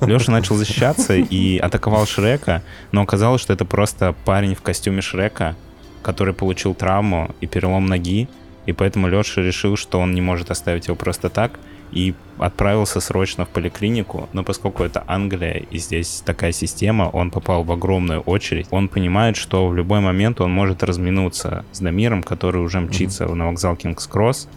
[0.06, 5.56] Леша начал защищаться и атаковал Шрека, но оказалось, что это просто парень в костюме Шрека,
[6.02, 8.28] который получил травму и перелом ноги,
[8.64, 11.58] и поэтому Леша решил, что он не может оставить его просто так,
[11.94, 17.62] и отправился срочно в поликлинику, но поскольку это Англия, и здесь такая система, он попал
[17.62, 22.60] в огромную очередь, он понимает, что в любой момент он может разминуться с Дамиром, который
[22.60, 24.48] уже мчится на вокзал Кингс-Кросс,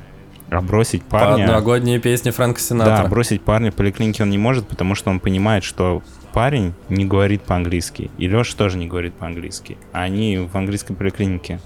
[0.49, 1.47] а бросить По парня...
[1.47, 3.07] новогодние песни Фрэнка Да, Синатра.
[3.09, 6.01] бросить парня в поликлинике он не может, потому что он понимает, что
[6.33, 9.77] парень не говорит по-английски, и Леша тоже не говорит по-английски.
[9.91, 11.59] А они в английской поликлинике.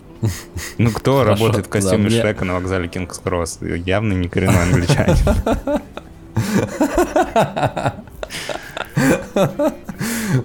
[0.78, 3.60] Ну, кто Хорошо, работает в костюме да, мне- Шрека на вокзале Кингс Кросс?
[3.62, 5.18] Явно не коренной англичанин.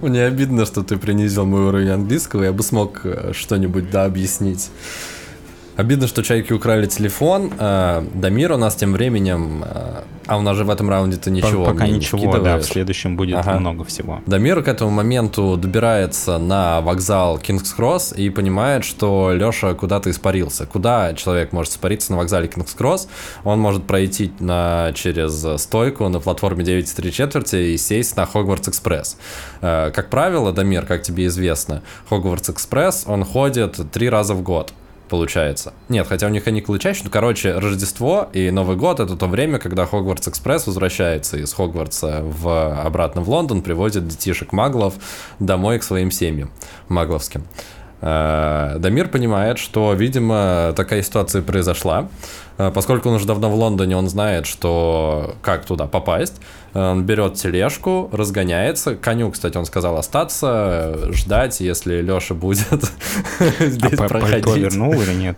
[0.01, 4.69] Мне обидно, что ты принизил мой уровень английского, я бы смог э, что-нибудь да объяснить.
[5.77, 7.51] Обидно, что чайки украли телефон.
[7.59, 9.63] Э, Дамир у нас тем временем...
[9.63, 13.15] э, А у нас же в этом раунде-то ничего Пока не ничего, да, в следующем
[13.15, 13.59] будет Ага.
[13.59, 14.19] много всего.
[14.25, 20.65] Дамир к этому моменту добирается на вокзал Кингс Кросс и понимает, что Леша куда-то испарился.
[20.65, 23.07] Куда человек может испариться на вокзале Кингс Кросс?
[23.43, 29.17] Он может пройти на, через стойку на платформе 9,3 четверти и сесть на Хогвартс Экспресс.
[29.61, 34.73] Э, Как правило, Дамир, как тебе известно, Хогвартс Экспресс, он ходит три раза в год
[35.07, 35.73] получается.
[35.89, 39.59] Нет, хотя у них каникулы чаще, ну, короче, Рождество и Новый год— это то время,
[39.59, 44.95] когда Хогвартс Экспресс возвращается из Хогвартса в, обратно в Лондон, привозит детишек-маглов
[45.39, 46.51] домой к своим семьям
[46.89, 47.45] магловским.
[48.01, 52.09] Э, Дамир понимает, что, видимо, такая ситуация произошла.
[52.57, 56.35] Э, Поскольку он уже давно в Лондоне, он знает, что как туда попасть.
[56.73, 58.95] Э, Он берет тележку, разгоняется.
[58.95, 60.47] Коню, кстати, он сказал остаться,
[61.07, 62.67] э, ждать, если Леша будет
[63.39, 64.55] А здесь па- пальто проходить.
[64.57, 65.37] вернул или нет?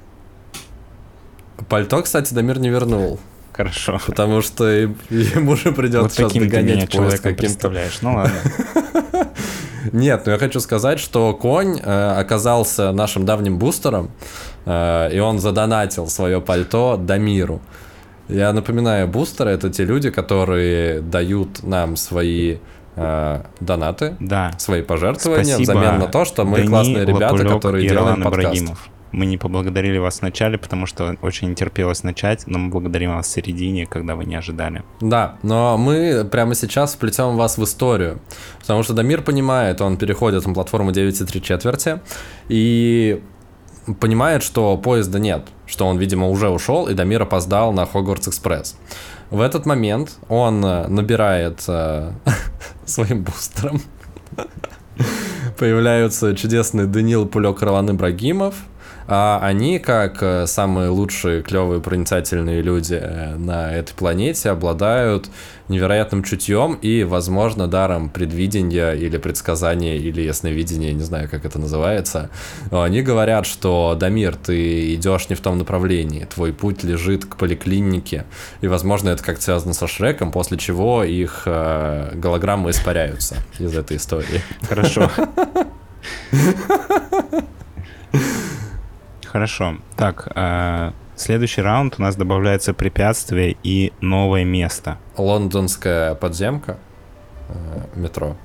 [1.67, 3.19] Пальто, кстати, Дамир не вернул,
[3.53, 3.99] Хорошо.
[4.07, 7.99] потому что ему же Вот придется сейчас догонять поезд каким-то представляешь.
[8.01, 8.33] Ну ладно.
[9.91, 14.11] Нет, но я хочу сказать, что конь оказался нашим давним бустером,
[15.11, 17.61] и он задонатил свое пальто Дамиру.
[18.27, 22.57] Я напоминаю, бустеры это те люди, которые дают нам свои
[22.95, 24.51] э, донаты, Да.
[24.59, 28.05] свои пожертвования Спасибо, взамен на то, что мы Дани, классные ребята, Вакулёк которые и делаем
[28.05, 28.45] Ролан подкаст.
[28.45, 28.89] Ибрагимов.
[29.11, 33.15] Мы не поблагодарили вас в начале, потому что очень не терпелось начать, но мы благодарим
[33.15, 34.83] вас в середине, когда вы не ожидали.
[35.01, 38.19] Да, но мы прямо сейчас вплетем вас в историю.
[38.59, 41.99] Потому что Дамир понимает, он переходит на платформу 9,3 четверти
[42.49, 43.23] и
[43.95, 48.75] понимает, что поезда нет, что он, видимо, уже ушел, и Дамир опоздал на Хогвартс Экспресс.
[49.29, 52.11] В этот момент он э, набирает э,
[52.85, 53.81] своим бустером.
[55.57, 58.55] Появляются чудесные Данил Пулек Ролан Ибрагимов,
[59.11, 65.31] а они, как э, самые лучшие, клевые, проницательные люди э, на этой планете, обладают
[65.67, 72.29] невероятным чутьем и, возможно, даром предвидения или предсказания или ясновидения, не знаю, как это называется.
[72.69, 77.35] Но Они говорят, что Дамир, ты идешь не в том направлении, твой путь лежит к
[77.35, 78.25] поликлинике,
[78.61, 83.97] и, возможно, это как-то связано со Шреком, после чего их э, голограммы испаряются из этой
[83.97, 84.43] истории.
[84.67, 85.09] Хорошо.
[89.31, 89.77] Хорошо.
[89.95, 94.97] Так, э, следующий раунд у нас добавляется препятствие и новое место.
[95.17, 96.77] Лондонская подземка,
[97.49, 97.53] э,
[97.95, 98.35] метро,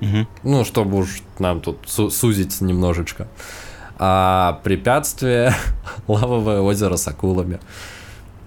[0.00, 0.26] Мгм.
[0.42, 3.28] Ну, чтобы уж нам тут су- сузить немножечко.
[3.98, 5.52] А препятствие
[6.08, 7.60] лавовое озеро с акулами.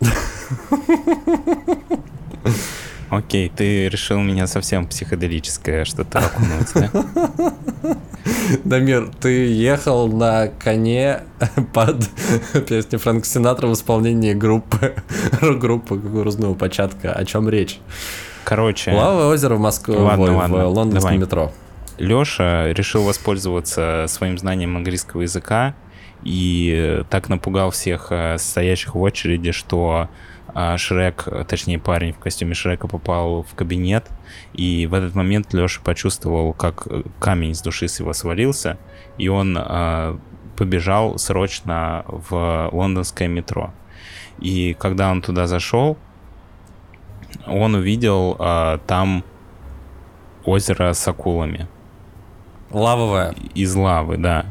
[3.10, 7.54] Окей, ты решил меня совсем психоделическое что-то окунуть, да?
[8.64, 11.22] Дамир, ты ехал на коне
[11.74, 12.10] под
[12.68, 14.96] песню Фрэнка Синатра в исполнении группы,
[15.42, 17.14] группы кукурузного початка.
[17.14, 17.80] О чем речь?
[18.44, 18.92] Короче...
[18.92, 21.18] Лавовое озеро в Москве, ладно, в, ладно, в лондонском давай.
[21.18, 21.52] метро.
[21.98, 25.76] Леша решил воспользоваться своим знанием английского языка
[26.24, 30.10] и так напугал всех э, стоящих в очереди, что
[30.56, 34.10] э, Шрек, точнее парень в костюме Шрека попал в кабинет,
[34.54, 36.88] и в этот момент Леша почувствовал, как
[37.20, 38.78] камень с души с его свалился,
[39.18, 40.18] и он э,
[40.58, 43.74] побежал срочно в лондонское метро.
[44.40, 45.98] И когда он туда зашел,
[47.46, 48.36] он увидел
[48.88, 49.24] там
[50.46, 51.68] озеро с акулами.
[52.72, 53.36] Лавовое.
[53.54, 54.46] Из лавы, да.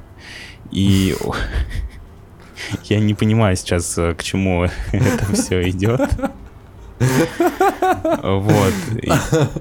[0.71, 1.15] И
[2.85, 6.11] я не понимаю сейчас, э, к чему это все идет.
[8.23, 8.73] Вот.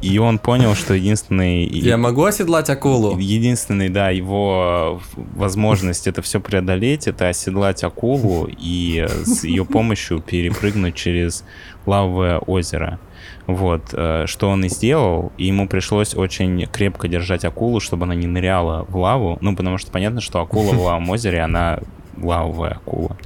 [0.01, 1.65] И, и он понял, что единственный...
[1.65, 3.17] Я могу оседлать акулу?
[3.17, 10.95] Единственный, да, его возможность это все преодолеть, это оседлать акулу и с ее помощью перепрыгнуть
[10.95, 11.43] через
[11.85, 12.99] лавовое озеро.
[13.45, 18.15] Вот, э, что он и сделал, и ему пришлось очень крепко держать акулу, чтобы она
[18.15, 21.79] не ныряла в лаву, ну, потому что понятно, что акула в лавовом озере, она
[22.17, 23.17] лавовая акула.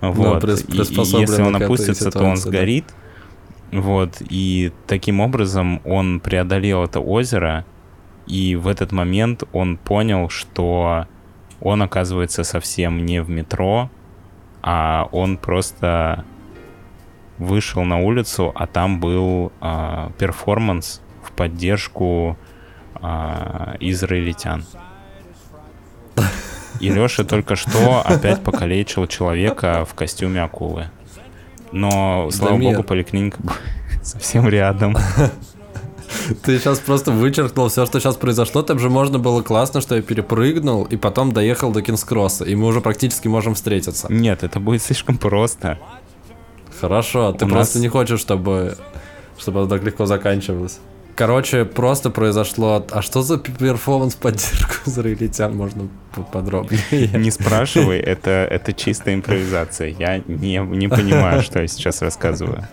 [0.00, 2.84] Вот, и, если он опустится, то он сгорит,
[3.70, 7.64] вот, и таким образом он преодолел это озеро,
[8.26, 11.06] и в этот момент он понял, что
[11.60, 13.90] он оказывается совсем не в метро,
[14.62, 16.24] а он просто
[17.38, 22.36] вышел на улицу, а там был э, перформанс в поддержку
[23.00, 24.64] э, израильтян.
[26.82, 30.90] И Леша только что опять покалечил человека в костюме акулы.
[31.70, 33.38] Но, слава да богу, поликлиника
[34.02, 34.96] совсем рядом.
[36.42, 38.62] Ты сейчас просто вычеркнул все, что сейчас произошло.
[38.62, 42.44] Там же можно было классно, что я перепрыгнул и потом доехал до Кингскросса.
[42.44, 44.08] И мы уже практически можем встретиться.
[44.10, 45.78] Нет, это будет слишком просто.
[46.80, 47.82] Хорошо, ты У просто нас...
[47.82, 48.76] не хочешь, чтобы,
[49.38, 50.80] чтобы это так легко заканчивалось.
[51.14, 52.84] Короче, просто произошло...
[52.90, 55.54] А что за перформанс поддержку израильтян?
[55.56, 55.88] Можно
[56.32, 57.08] подробнее?
[57.14, 59.88] Не спрашивай, это, это чистая импровизация.
[59.88, 62.64] Я не, не понимаю, что я сейчас рассказываю.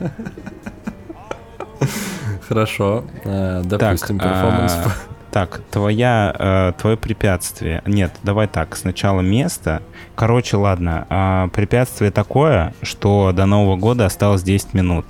[2.48, 3.04] Хорошо.
[3.26, 4.74] Э, допустим, так, перформанс...
[4.74, 4.92] А,
[5.32, 7.84] так, твоя, э, твое препятствие.
[7.86, 8.76] Нет, давай так.
[8.76, 9.84] Сначала место.
[10.16, 11.06] Короче, ладно.
[11.10, 15.06] Э, препятствие такое, что до Нового года осталось 10 минут.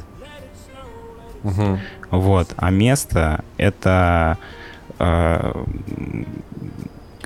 [1.44, 1.80] Угу.
[2.12, 2.54] Вот.
[2.58, 4.38] А место это
[4.98, 5.64] э,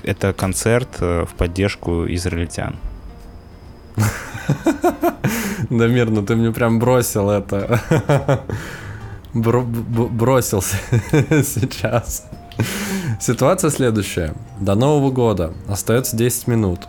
[0.04, 2.76] это концерт э, в поддержку израильтян.
[5.70, 7.80] Да мирно, ты мне прям бросил это.
[9.32, 10.76] Бросился
[11.30, 12.26] сейчас.
[13.18, 14.34] Ситуация следующая.
[14.60, 16.80] До Нового года остается 10 минут.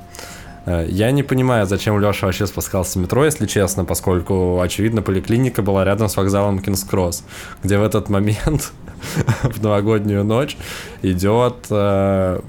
[0.65, 5.62] Э, я не понимаю, зачем Леша вообще спускался в метро, если честно, поскольку, очевидно, поликлиника
[5.62, 7.23] была рядом с вокзалом Кингс-Кросс,
[7.63, 8.71] где в этот момент,
[9.43, 10.58] в новогоднюю ночь,
[11.01, 12.39] идет э,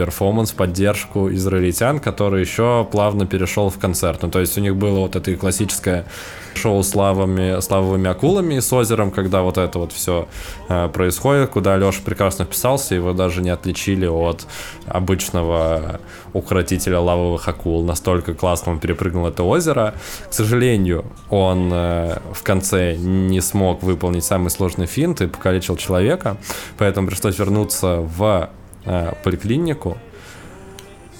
[0.00, 4.22] перформанс, поддержку израильтян, который еще плавно перешел в концерт.
[4.22, 6.06] Ну, то есть у них было вот это классическое
[6.54, 10.26] шоу с, лавами, с лавовыми акулами и с озером, когда вот это вот все
[10.68, 14.46] э, происходит, куда Леша прекрасно вписался, его даже не отличили от
[14.86, 16.00] обычного
[16.32, 17.84] укротителя лавовых акул.
[17.84, 19.94] Настолько классно он перепрыгнул это озеро.
[20.30, 26.38] К сожалению, он э, в конце не смог выполнить самый сложный финт и покалечил человека,
[26.78, 28.50] поэтому пришлось вернуться в
[28.90, 29.96] э, поликлинику,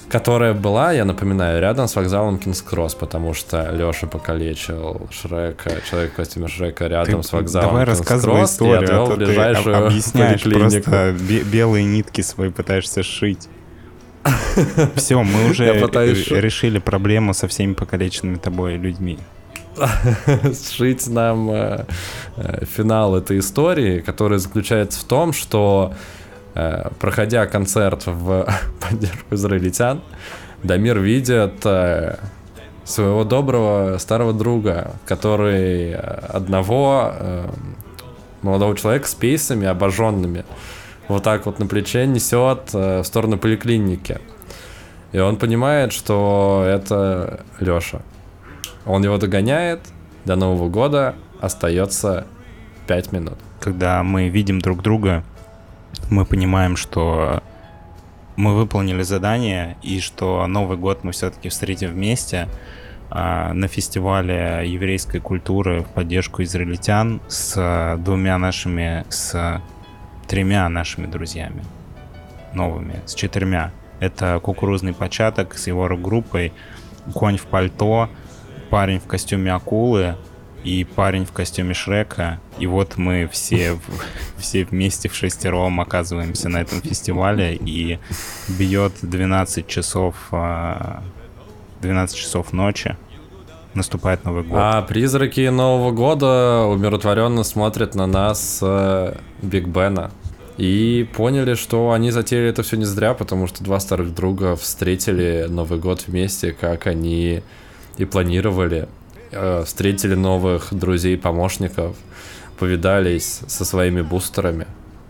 [0.09, 6.15] которая была, я напоминаю, рядом с вокзалом Кингс-Кросс, потому что Леша покалечил Шрека, человек в
[6.15, 10.43] костюме Шрека рядом ты с вокзалом Давай рассказывай историю, и а то ближайшую ты объясняешь
[10.43, 11.15] просто
[11.51, 13.47] белые нитки свои пытаешься шить.
[14.95, 19.17] Все, мы уже решили проблему со всеми покалеченными тобой людьми.
[20.53, 21.85] Сшить нам э,
[22.35, 25.93] э, финал этой истории, который заключается в том, что
[26.99, 28.47] проходя концерт в
[28.81, 30.01] поддержку израильтян,
[30.63, 32.17] Дамир видит э,
[32.83, 37.49] своего доброго старого друга, который одного э,
[38.41, 40.45] молодого человека с пейсами обожженными
[41.11, 44.19] вот так вот на плече несет в сторону поликлиники.
[45.11, 48.01] И он понимает, что это Леша.
[48.85, 49.81] Он его догоняет,
[50.25, 52.25] до Нового года остается
[52.87, 53.37] 5 минут.
[53.59, 55.23] Когда мы видим друг друга
[56.09, 57.43] мы понимаем, что
[58.35, 62.47] мы выполнили задание и что Новый год мы все-таки встретим вместе,
[63.09, 69.61] а, на фестивале еврейской культуры в поддержку израильтян с двумя нашими, с
[70.27, 71.63] тремя нашими друзьями
[72.53, 73.71] новыми, с четырьмя.
[73.99, 76.53] Это кукурузный початок с его группой,
[77.13, 78.09] конь в пальто,
[78.69, 80.15] парень в костюме акулы
[80.63, 82.39] и парень в костюме Шрека.
[82.59, 83.77] И вот мы все,
[84.37, 87.99] все вместе в шестером оказываемся на этом фестивале и
[88.47, 90.15] бьет 12 часов
[91.81, 92.95] 12 часов ночи
[93.73, 94.59] наступает Новый год.
[94.61, 100.11] А призраки Нового года умиротворенно смотрят на нас э, Биг Бена.
[100.57, 105.47] И поняли, что они затеяли это все не зря, потому что два старых друга встретили
[105.49, 107.41] Новый год вместе, как они
[107.97, 108.87] и планировали.
[109.31, 111.95] Э, встретили новых друзей-помощников,
[112.59, 114.67] повидались со своими бустерами,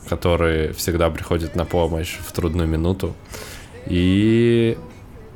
[0.07, 3.15] которые всегда приходят на помощь в трудную минуту.
[3.88, 4.78] И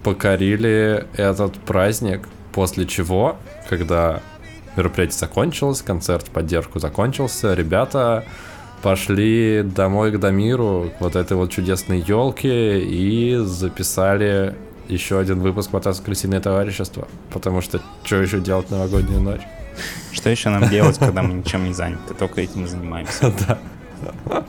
[0.03, 3.37] покорили этот праздник, после чего,
[3.69, 4.21] когда
[4.75, 8.23] мероприятие закончилось, концерт поддержку закончился, ребята
[8.83, 14.53] пошли домой к Дамиру, к вот этой вот чудесной елке и записали
[14.87, 19.41] еще один выпуск подкаста «Крысиное товарищество», потому что что еще делать новогоднюю ночь?
[20.11, 22.13] Что еще нам делать, когда мы ничем не заняты?
[22.13, 23.33] Только этим и занимаемся.
[23.47, 24.45] Да.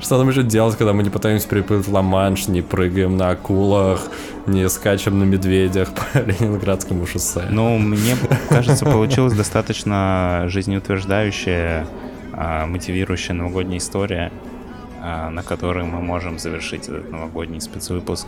[0.00, 4.08] Что нам еще делать, когда мы не пытаемся переплыть Ла-Манш, не прыгаем на акулах,
[4.46, 7.46] не скачем на медведях по Ленинградскому шоссе?
[7.50, 8.16] Ну, мне
[8.48, 11.86] кажется, получилась достаточно жизнеутверждающая,
[12.32, 14.32] а, мотивирующая новогодняя история,
[15.02, 18.26] а, на которой мы можем завершить этот новогодний спецвыпуск.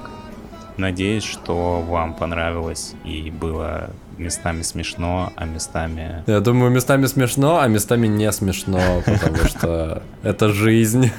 [0.77, 6.23] Надеюсь, что вам понравилось и было местами смешно, а местами...
[6.27, 11.11] Я думаю, местами смешно, а местами не смешно, потому что это жизнь.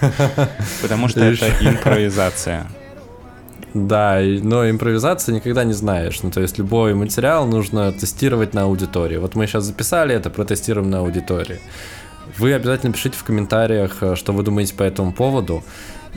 [0.82, 2.68] Потому что это импровизация.
[3.74, 6.22] Да, но импровизация никогда не знаешь.
[6.22, 9.18] Ну, то есть любой материал нужно тестировать на аудитории.
[9.18, 11.60] Вот мы сейчас записали это, протестируем на аудитории.
[12.38, 15.64] Вы обязательно пишите в комментариях, э, что вы думаете по этому поводу.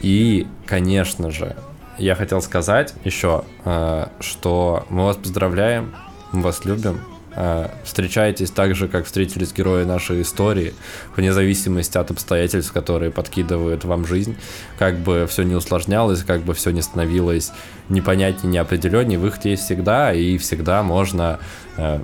[0.03, 1.57] И, конечно же,
[1.99, 5.95] я хотел сказать еще, э, что мы вас поздравляем,
[6.33, 7.01] мы вас любим.
[7.35, 10.73] Э, встречайтесь так же, как встретились герои нашей истории,
[11.17, 14.37] вне зависимости от обстоятельств, которые подкидывают вам жизнь.
[14.79, 17.53] Как бы все не усложнялось, как бы все не становилось
[17.91, 21.39] непонятнее, неопределеннее, выход есть всегда, и всегда можно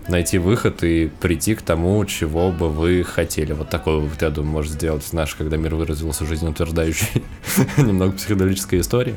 [0.09, 3.53] найти выход и прийти к тому, чего бы вы хотели.
[3.53, 7.23] Вот такой вывод, я думаю, может сделать наш, когда мир выразился жизнеутверждающей
[7.79, 9.15] немного психоделической истории.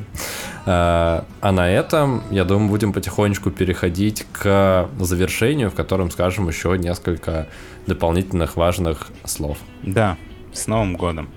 [0.64, 6.76] Э, а на этом, я думаю, будем потихонечку переходить к завершению, в котором скажем еще
[6.78, 7.48] несколько
[7.86, 9.58] дополнительных важных слов.
[9.82, 10.16] Да,
[10.52, 11.28] с Новым годом!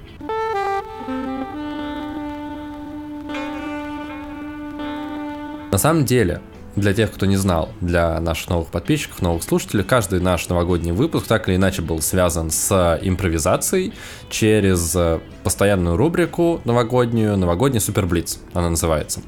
[5.72, 6.41] На самом деле,
[6.80, 11.27] для тех, кто не знал, для наших новых подписчиков, новых слушателей, каждый наш новогодний выпуск
[11.27, 13.93] так или иначе был связан с импровизацией
[14.30, 14.97] через
[15.43, 19.21] постоянную рубрику новогоднюю, новогодний суперблиц, она называется.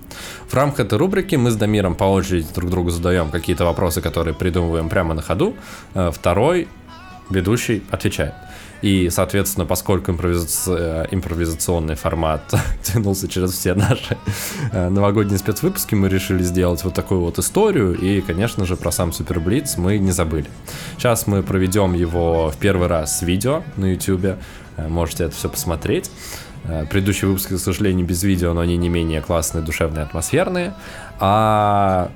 [0.47, 4.34] В рамках этой рубрики мы с Дамиром по очереди друг другу задаем какие-то вопросы, которые
[4.34, 5.56] придумываем прямо на ходу.
[5.93, 6.68] Э, второй
[7.30, 8.34] ведущий отвечает.
[8.82, 10.72] И, соответственно, поскольку импровизаци...
[10.72, 12.42] Э, импровизационный формат
[12.84, 14.18] тянулся через все наши
[14.72, 17.94] э, новогодние спецвыпуски, мы решили сделать вот такую вот историю.
[17.96, 20.48] И, конечно же, про сам Супер Блиц мы не забыли.
[20.98, 24.38] Сейчас мы проведем его в первый раз с видео на YouTube.
[24.78, 26.10] Э, можете это все посмотреть.
[26.92, 30.76] Предыдущие выпуски, к сожалению, без видео, но они не менее классные, душевные, атмосферные.
[31.20, 32.12] А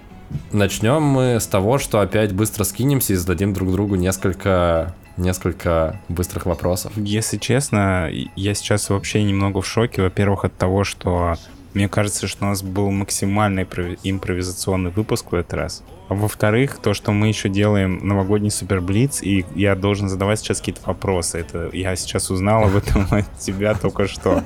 [0.51, 6.45] начнем мы с того, что опять быстро скинемся и зададим друг другу несколько несколько быстрых
[6.45, 6.93] вопросов.
[6.95, 10.01] Если честно, я сейчас вообще немного в шоке.
[10.01, 11.36] Во-первых, от того, что
[11.76, 13.67] мне кажется, что у нас был максимально
[14.03, 15.84] импровизационный выпуск в этот раз.
[16.07, 20.82] А во-вторых, то, что мы еще делаем новогодний суперблиц, и я должен задавать сейчас какие-то
[20.86, 21.39] вопросы.
[21.39, 24.43] Это я сейчас узнал об этом от тебя только что.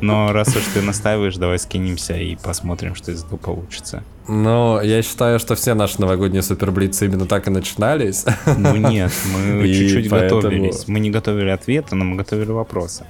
[0.00, 4.02] Но раз уж ты настаиваешь, давай скинемся и посмотрим, что из этого получится.
[4.28, 8.24] Ну, я считаю, что все наши новогодние суперблицы именно так и начинались.
[8.46, 10.40] Ну нет, мы чуть-чуть поэтому...
[10.40, 10.86] готовились.
[10.86, 13.04] Мы не готовили ответы, но мы готовили вопросы.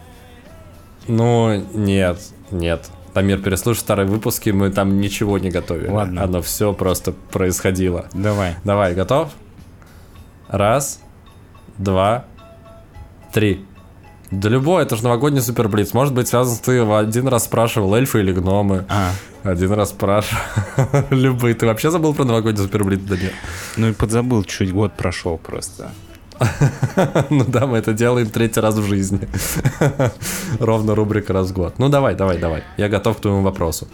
[1.07, 2.19] Ну, нет,
[2.51, 2.91] нет.
[3.13, 5.91] Тамир, переслушай старые выпуски, мы там ничего не готовили.
[5.91, 6.23] Ладно.
[6.23, 8.07] Оно все просто происходило.
[8.13, 8.55] Давай.
[8.65, 9.31] Давай, готов?
[10.49, 11.01] Раз,
[11.79, 12.25] два,
[13.33, 13.65] три.
[14.31, 15.93] Да любой, это же новогодний суперблиц.
[15.93, 18.85] Может быть, связан с ты один раз спрашивал эльфы или гномы.
[18.89, 19.11] А.
[19.43, 20.41] Один раз спрашивал.
[21.11, 21.55] Любые.
[21.55, 23.01] Ты вообще забыл про новогодний суперблиц?
[23.01, 23.33] Да нет.
[23.77, 25.91] Ну и подзабыл, чуть год прошел просто.
[27.31, 29.29] Ну да, мы это делаем третий раз в жизни.
[30.61, 31.75] Ровно рубрика раз в год.
[31.79, 32.63] Ну давай, давай, давай.
[32.77, 33.89] Я готов к твоему вопросу.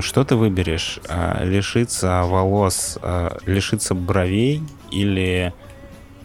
[0.00, 1.00] Что ты выберешь?
[1.08, 5.52] А, лишиться волос, а, лишиться бровей или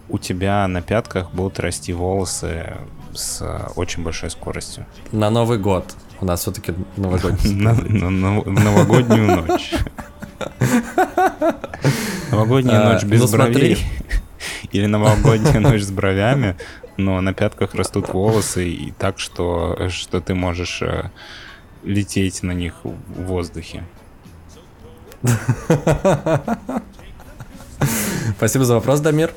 [0.09, 2.77] у тебя на пятках будут расти волосы
[3.13, 3.43] с
[3.75, 4.85] очень большой скоростью.
[5.11, 5.95] На Новый год.
[6.21, 7.55] У нас все-таки новогодний.
[7.55, 9.73] Новогоднюю ночь.
[12.31, 13.77] Новогодняя А, ночь без ну бровей.
[14.71, 16.55] Или новогодняя ночь с бровями,
[16.97, 21.09] но на пятках растут волосы и так, что, что ты можешь э,
[21.83, 23.83] лететь на них в воздухе.
[28.37, 29.31] Спасибо за вопрос, Дамир.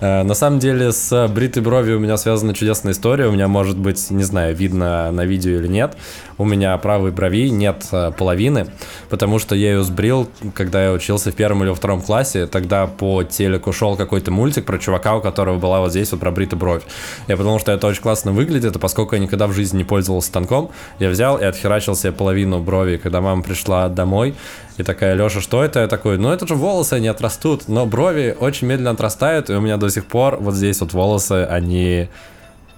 [0.00, 3.26] Э, На самом деле с бритой бровью у меня связана чудесная история.
[3.26, 5.96] У меня, может быть, не знаю, видно на видео или нет.
[6.42, 8.66] У меня правой брови нет э, половины,
[9.08, 12.48] потому что я ее сбрил, когда я учился в первом или втором классе.
[12.48, 16.56] Тогда по телеку шел какой-то мультик про чувака, у которого была вот здесь вот пробрита
[16.56, 16.82] бровь.
[17.28, 20.26] Я подумал, что это очень классно выглядит, и поскольку я никогда в жизни не пользовался
[20.26, 24.34] станком, я взял и отхерачил себе половину брови, когда мама пришла домой,
[24.78, 25.78] и такая, Леша, что это?
[25.78, 29.60] Я такой, ну это же волосы, они отрастут, но брови очень медленно отрастают, и у
[29.60, 32.08] меня до сих пор вот здесь вот волосы, они...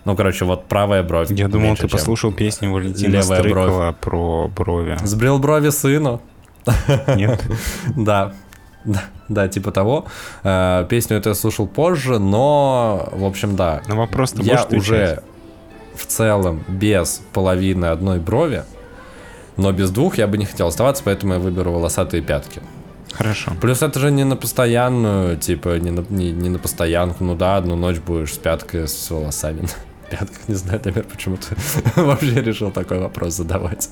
[0.05, 1.31] Ну, короче, вот правая бровь.
[1.31, 4.99] Я думал, меньше, ты чем послушал песню Валентина левая Стрыкова про брови.
[5.03, 6.21] Сбрил брови сыну.
[7.17, 7.43] Нет?
[7.97, 8.33] Да.
[8.85, 10.05] Да, да, типа того.
[10.43, 13.81] Э, Песню эту я слушал позже, но, в общем, да.
[13.89, 15.23] Ну вопрос Я уже
[15.95, 18.65] в целом без половины одной брови,
[19.57, 22.61] но без двух я бы не хотел оставаться, поэтому я выберу волосатые пятки.
[23.13, 23.53] Хорошо.
[23.61, 27.25] Плюс это же не на постоянную, типа, не на, не, не на постоянку.
[27.25, 29.69] Ну да, одну ночь будешь с пяткой, с волосами
[30.11, 30.49] пятках.
[30.49, 31.57] Не знаю, Дамир, почему ты
[32.01, 33.91] вообще решил такой вопрос задавать.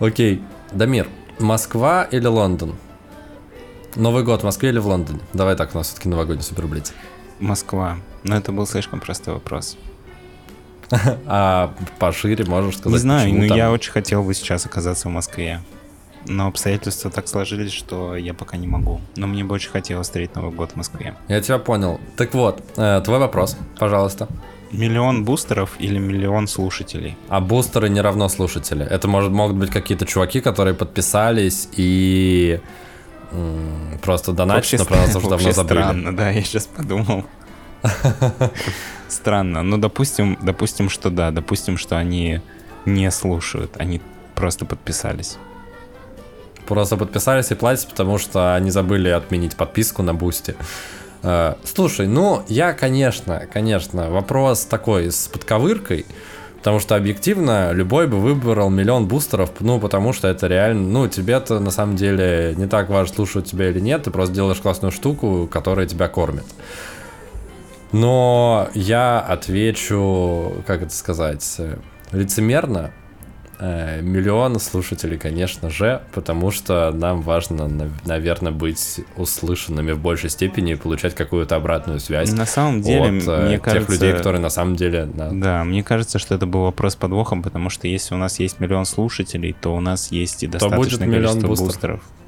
[0.00, 2.76] Окей, Дамир, Москва или Лондон?
[3.96, 5.20] Новый год в Москве или в Лондоне?
[5.32, 6.92] Давай так, у нас все-таки новогодний суперблиц.
[7.40, 7.98] Москва.
[8.22, 9.76] Но это был слишком простой вопрос.
[11.26, 15.60] А пошире можешь сказать, Не знаю, но я очень хотел бы сейчас оказаться в Москве.
[16.26, 19.00] Но обстоятельства так сложились, что я пока не могу.
[19.16, 21.14] Но мне бы очень хотелось встретить Новый год в Москве.
[21.28, 21.98] Я тебя понял.
[22.16, 24.28] Так вот, э, твой вопрос, пожалуйста.
[24.72, 27.16] Миллион бустеров или миллион слушателей?
[27.28, 28.84] А бустеры не равно слушатели.
[28.84, 32.60] Это может, могут быть какие-то чуваки, которые подписались и
[33.32, 35.78] м, просто донатят, но про нас уже давно забыли.
[35.80, 37.24] странно, да, я сейчас подумал.
[39.08, 39.62] Странно.
[39.62, 42.40] Ну, допустим, допустим, что да, допустим, что они
[42.86, 44.00] не слушают, они
[44.34, 45.38] просто подписались.
[46.70, 50.54] Просто подписались и платят, потому что они забыли отменить подписку на Boosty.
[51.24, 56.06] Э, Слушай, ну, я, конечно, конечно, вопрос такой с подковыркой,
[56.58, 61.58] потому что объективно любой бы выбрал миллион бустеров, ну, потому что это реально, ну, тебе-то
[61.58, 65.48] на самом деле не так важно, слушают тебя или нет, ты просто делаешь классную штуку,
[65.50, 66.46] которая тебя кормит.
[67.90, 71.78] Но я отвечу, как это сказать, э,
[72.12, 72.92] лицемерно.
[73.62, 77.68] Э, Миллион слушателей, конечно же, потому что нам важно,
[78.06, 83.28] наверное, быть услышанными в большей степени и получать какую-то обратную связь На самом деле, от
[83.28, 83.92] э, мне тех кажется...
[83.92, 85.06] людей, которые на самом деле...
[85.12, 85.30] да.
[85.30, 88.86] Да, мне кажется, что это был вопрос подвохом, потому что если у нас есть миллион
[88.86, 91.66] слушателей, то у нас есть и будет достаточное миллион количество бустеров.
[91.68, 92.19] бустеров.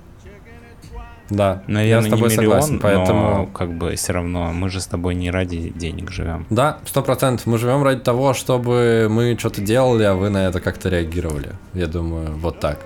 [1.31, 3.20] Да, Наверное, я с тобой не миллион, согласен, поэтому...
[3.20, 6.47] но как бы все равно мы же с тобой не ради денег живем.
[6.51, 7.47] Да, сто процентов.
[7.47, 11.53] Мы живем ради того, чтобы мы что-то делали, а вы на это как-то реагировали.
[11.75, 12.81] Я думаю, вот так.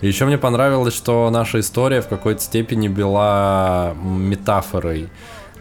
[0.00, 5.08] И еще мне понравилось, что наша история в какой-то степени была метафорой,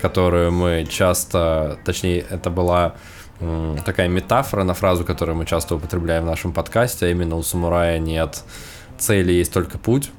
[0.02, 2.96] которую мы часто, точнее, это была
[3.86, 8.00] такая метафора на фразу, которую мы часто употребляем в нашем подкасте, а именно у самурая
[8.00, 8.44] нет
[8.98, 10.12] цели, есть только путь.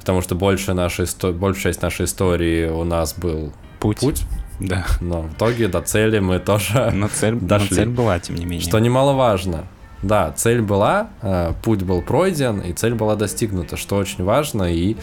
[0.00, 1.32] Потому что большая, наша исто...
[1.32, 3.98] большая часть нашей истории у нас был Путь.
[4.00, 4.22] путь,
[4.58, 4.86] Да.
[5.00, 7.76] но в итоге до цели мы тоже Но цель, но Дошли.
[7.76, 8.60] цель была, тем не менее.
[8.60, 9.66] что немаловажно.
[10.02, 14.96] Да, цель была, э, путь был пройден, и цель была достигнута, что очень важно, и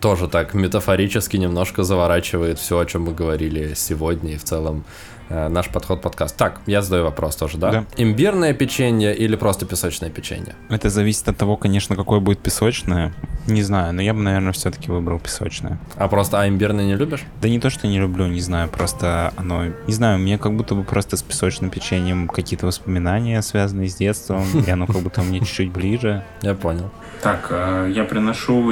[0.00, 4.84] тоже так метафорически немножко заворачивает все, о чем мы говорили сегодня, и в целом
[5.28, 6.36] наш подход подкаст.
[6.36, 7.70] Так, я задаю вопрос тоже, да?
[7.70, 7.84] Да.
[7.96, 10.54] Имбирное печенье или просто песочное печенье?
[10.68, 13.12] Это зависит от того, конечно, какое будет песочное.
[13.46, 15.78] Не знаю, но я бы, наверное, все-таки выбрал песочное.
[15.96, 17.24] А просто, а имбирное не любишь?
[17.40, 19.66] Да не то, что не люблю, не знаю, просто оно...
[19.86, 23.94] Не знаю, у меня как будто бы просто с песочным печеньем какие-то воспоминания, связанные с
[23.96, 26.24] детством, и оно как будто мне чуть-чуть ближе.
[26.42, 26.90] Я понял.
[27.22, 28.70] Так, э, я приношу,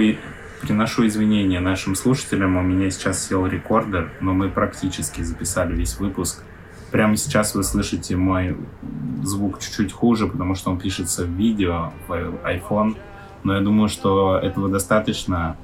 [0.61, 2.57] приношу извинения нашим слушателям.
[2.57, 6.43] У меня сейчас сел рекордер, но мы практически записали весь выпуск.
[6.91, 8.57] Прямо сейчас вы слышите мой
[9.23, 12.13] звук чуть-чуть хуже, потому что он пишется в видео, в
[12.45, 12.97] iPhone.
[13.43, 15.57] Но я думаю, что этого достаточно,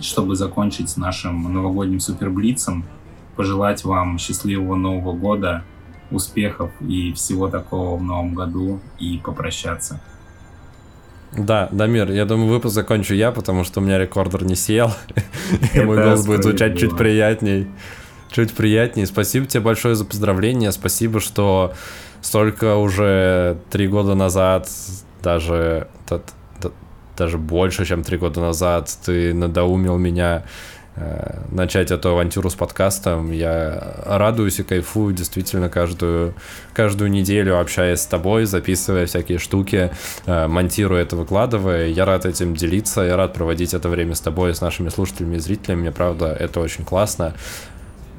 [0.00, 2.84] чтобы закончить с нашим новогодним суперблицем.
[3.36, 5.64] Пожелать вам счастливого Нового года,
[6.10, 10.00] успехов и всего такого в Новом году и попрощаться.
[11.36, 14.92] Да, Дамир, я думаю, выпуск закончу я, потому что у меня рекордер не сел,
[15.74, 17.68] и мой голос будет звучать чуть приятней.
[18.30, 19.06] Чуть приятней.
[19.06, 21.72] Спасибо тебе большое за поздравления, спасибо, что
[22.20, 24.68] столько уже три года назад,
[25.22, 25.88] даже,
[27.16, 30.44] даже больше, чем три года назад, ты надоумил меня
[31.00, 33.30] Э, начать эту авантюру с подкастом.
[33.30, 36.34] Я радуюсь и кайфую действительно каждую,
[36.72, 39.92] каждую неделю, общаясь с тобой, записывая всякие штуки,
[40.26, 41.86] э, монтируя это, выкладывая.
[41.86, 45.38] Я рад этим делиться, я рад проводить это время с тобой, с нашими слушателями и
[45.38, 45.82] зрителями.
[45.82, 47.34] Мне, правда, это очень классно.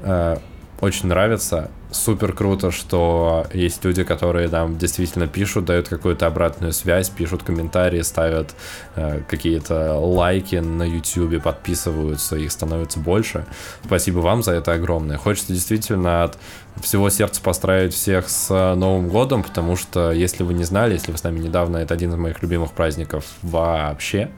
[0.04, 0.38] Э,
[0.82, 1.70] очень нравится.
[1.92, 8.02] Супер круто, что есть люди, которые нам действительно пишут, дают какую-то обратную связь, пишут комментарии,
[8.02, 8.56] ставят
[8.96, 13.46] э, какие-то лайки на YouTube, подписываются, их становится больше.
[13.84, 15.18] Спасибо вам за это огромное.
[15.18, 16.38] Хочется действительно от
[16.80, 21.18] всего сердца поздравить всех с Новым годом, потому что, если вы не знали, если вы
[21.18, 24.30] с нами недавно, это один из моих любимых праздников вообще.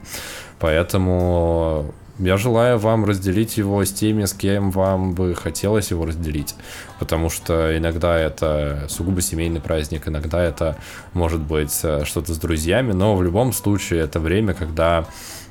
[0.57, 6.55] Поэтому я желаю вам разделить его с теми, с кем вам бы хотелось его разделить.
[6.99, 10.77] Потому что иногда это сугубо семейный праздник, иногда это
[11.13, 15.05] может быть э, что-то с друзьями, но в любом случае это время, когда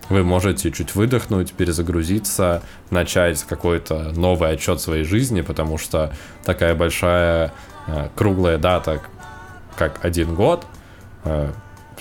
[0.09, 6.13] вы можете чуть выдохнуть, перезагрузиться, начать какой-то новый отчет своей жизни, потому что
[6.45, 7.53] такая большая
[7.87, 9.03] э, круглая дата,
[9.77, 10.67] как один год,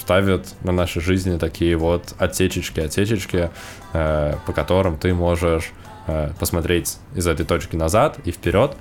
[0.10, 3.52] ставят на нашей жизни такие вот отсечечки, отсечечки,
[3.94, 5.72] э, по которым ты можешь
[6.08, 8.76] э, посмотреть из этой точки назад и вперед,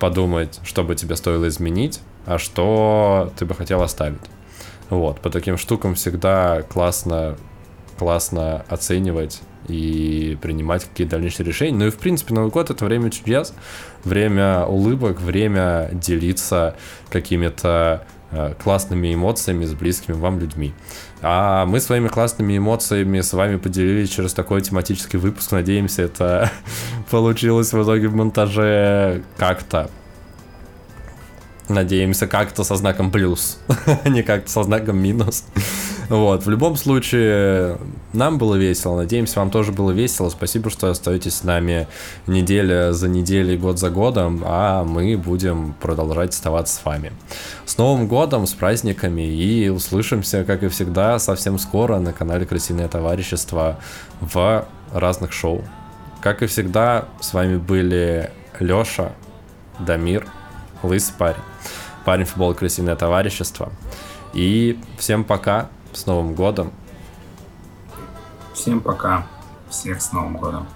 [0.00, 4.18] подумать, что бы тебе стоило изменить, а что ты бы хотел оставить.
[4.90, 7.36] Вот, по таким штукам всегда классно,
[7.96, 11.78] классно оценивать и принимать какие-то дальнейшие решения.
[11.78, 13.54] Ну и, в принципе, Новый год— это время чудес,
[14.02, 16.74] время улыбок, время делиться
[17.10, 18.04] какими-то
[18.62, 20.72] классными эмоциями с близкими вам людьми.
[21.22, 25.52] А мы своими классными эмоциями с вами поделились через такой тематический выпуск.
[25.52, 26.50] Надеемся, это
[27.10, 29.90] получилось в итоге в монтаже как-то.
[31.68, 35.44] Надеемся, как-то со знаком плюс, а не как-то со знаком минус.
[36.10, 37.78] Вот, в любом случае,
[38.12, 40.28] нам было весело, надеемся, вам тоже было весело.
[40.28, 41.88] Спасибо, что остаетесь с нами
[42.26, 47.12] неделя за неделей, год за годом, а мы будем продолжать оставаться с вами.
[47.64, 52.88] С Новым годом, с праздниками и услышимся, как и всегда, совсем скоро на канале Крысиное
[52.88, 53.78] товарищество
[54.20, 55.64] в разных шоу.
[56.20, 59.12] Как и всегда, с вами были Лёша,
[59.78, 60.26] Дамир,
[60.84, 61.42] Лысый парень,
[62.04, 63.72] парень футбол Крысиное товарищество.
[64.32, 65.68] И всем пока.
[65.92, 66.72] С Новым годом!
[68.52, 69.26] Всем пока!
[69.70, 70.66] Всех с Новым годом!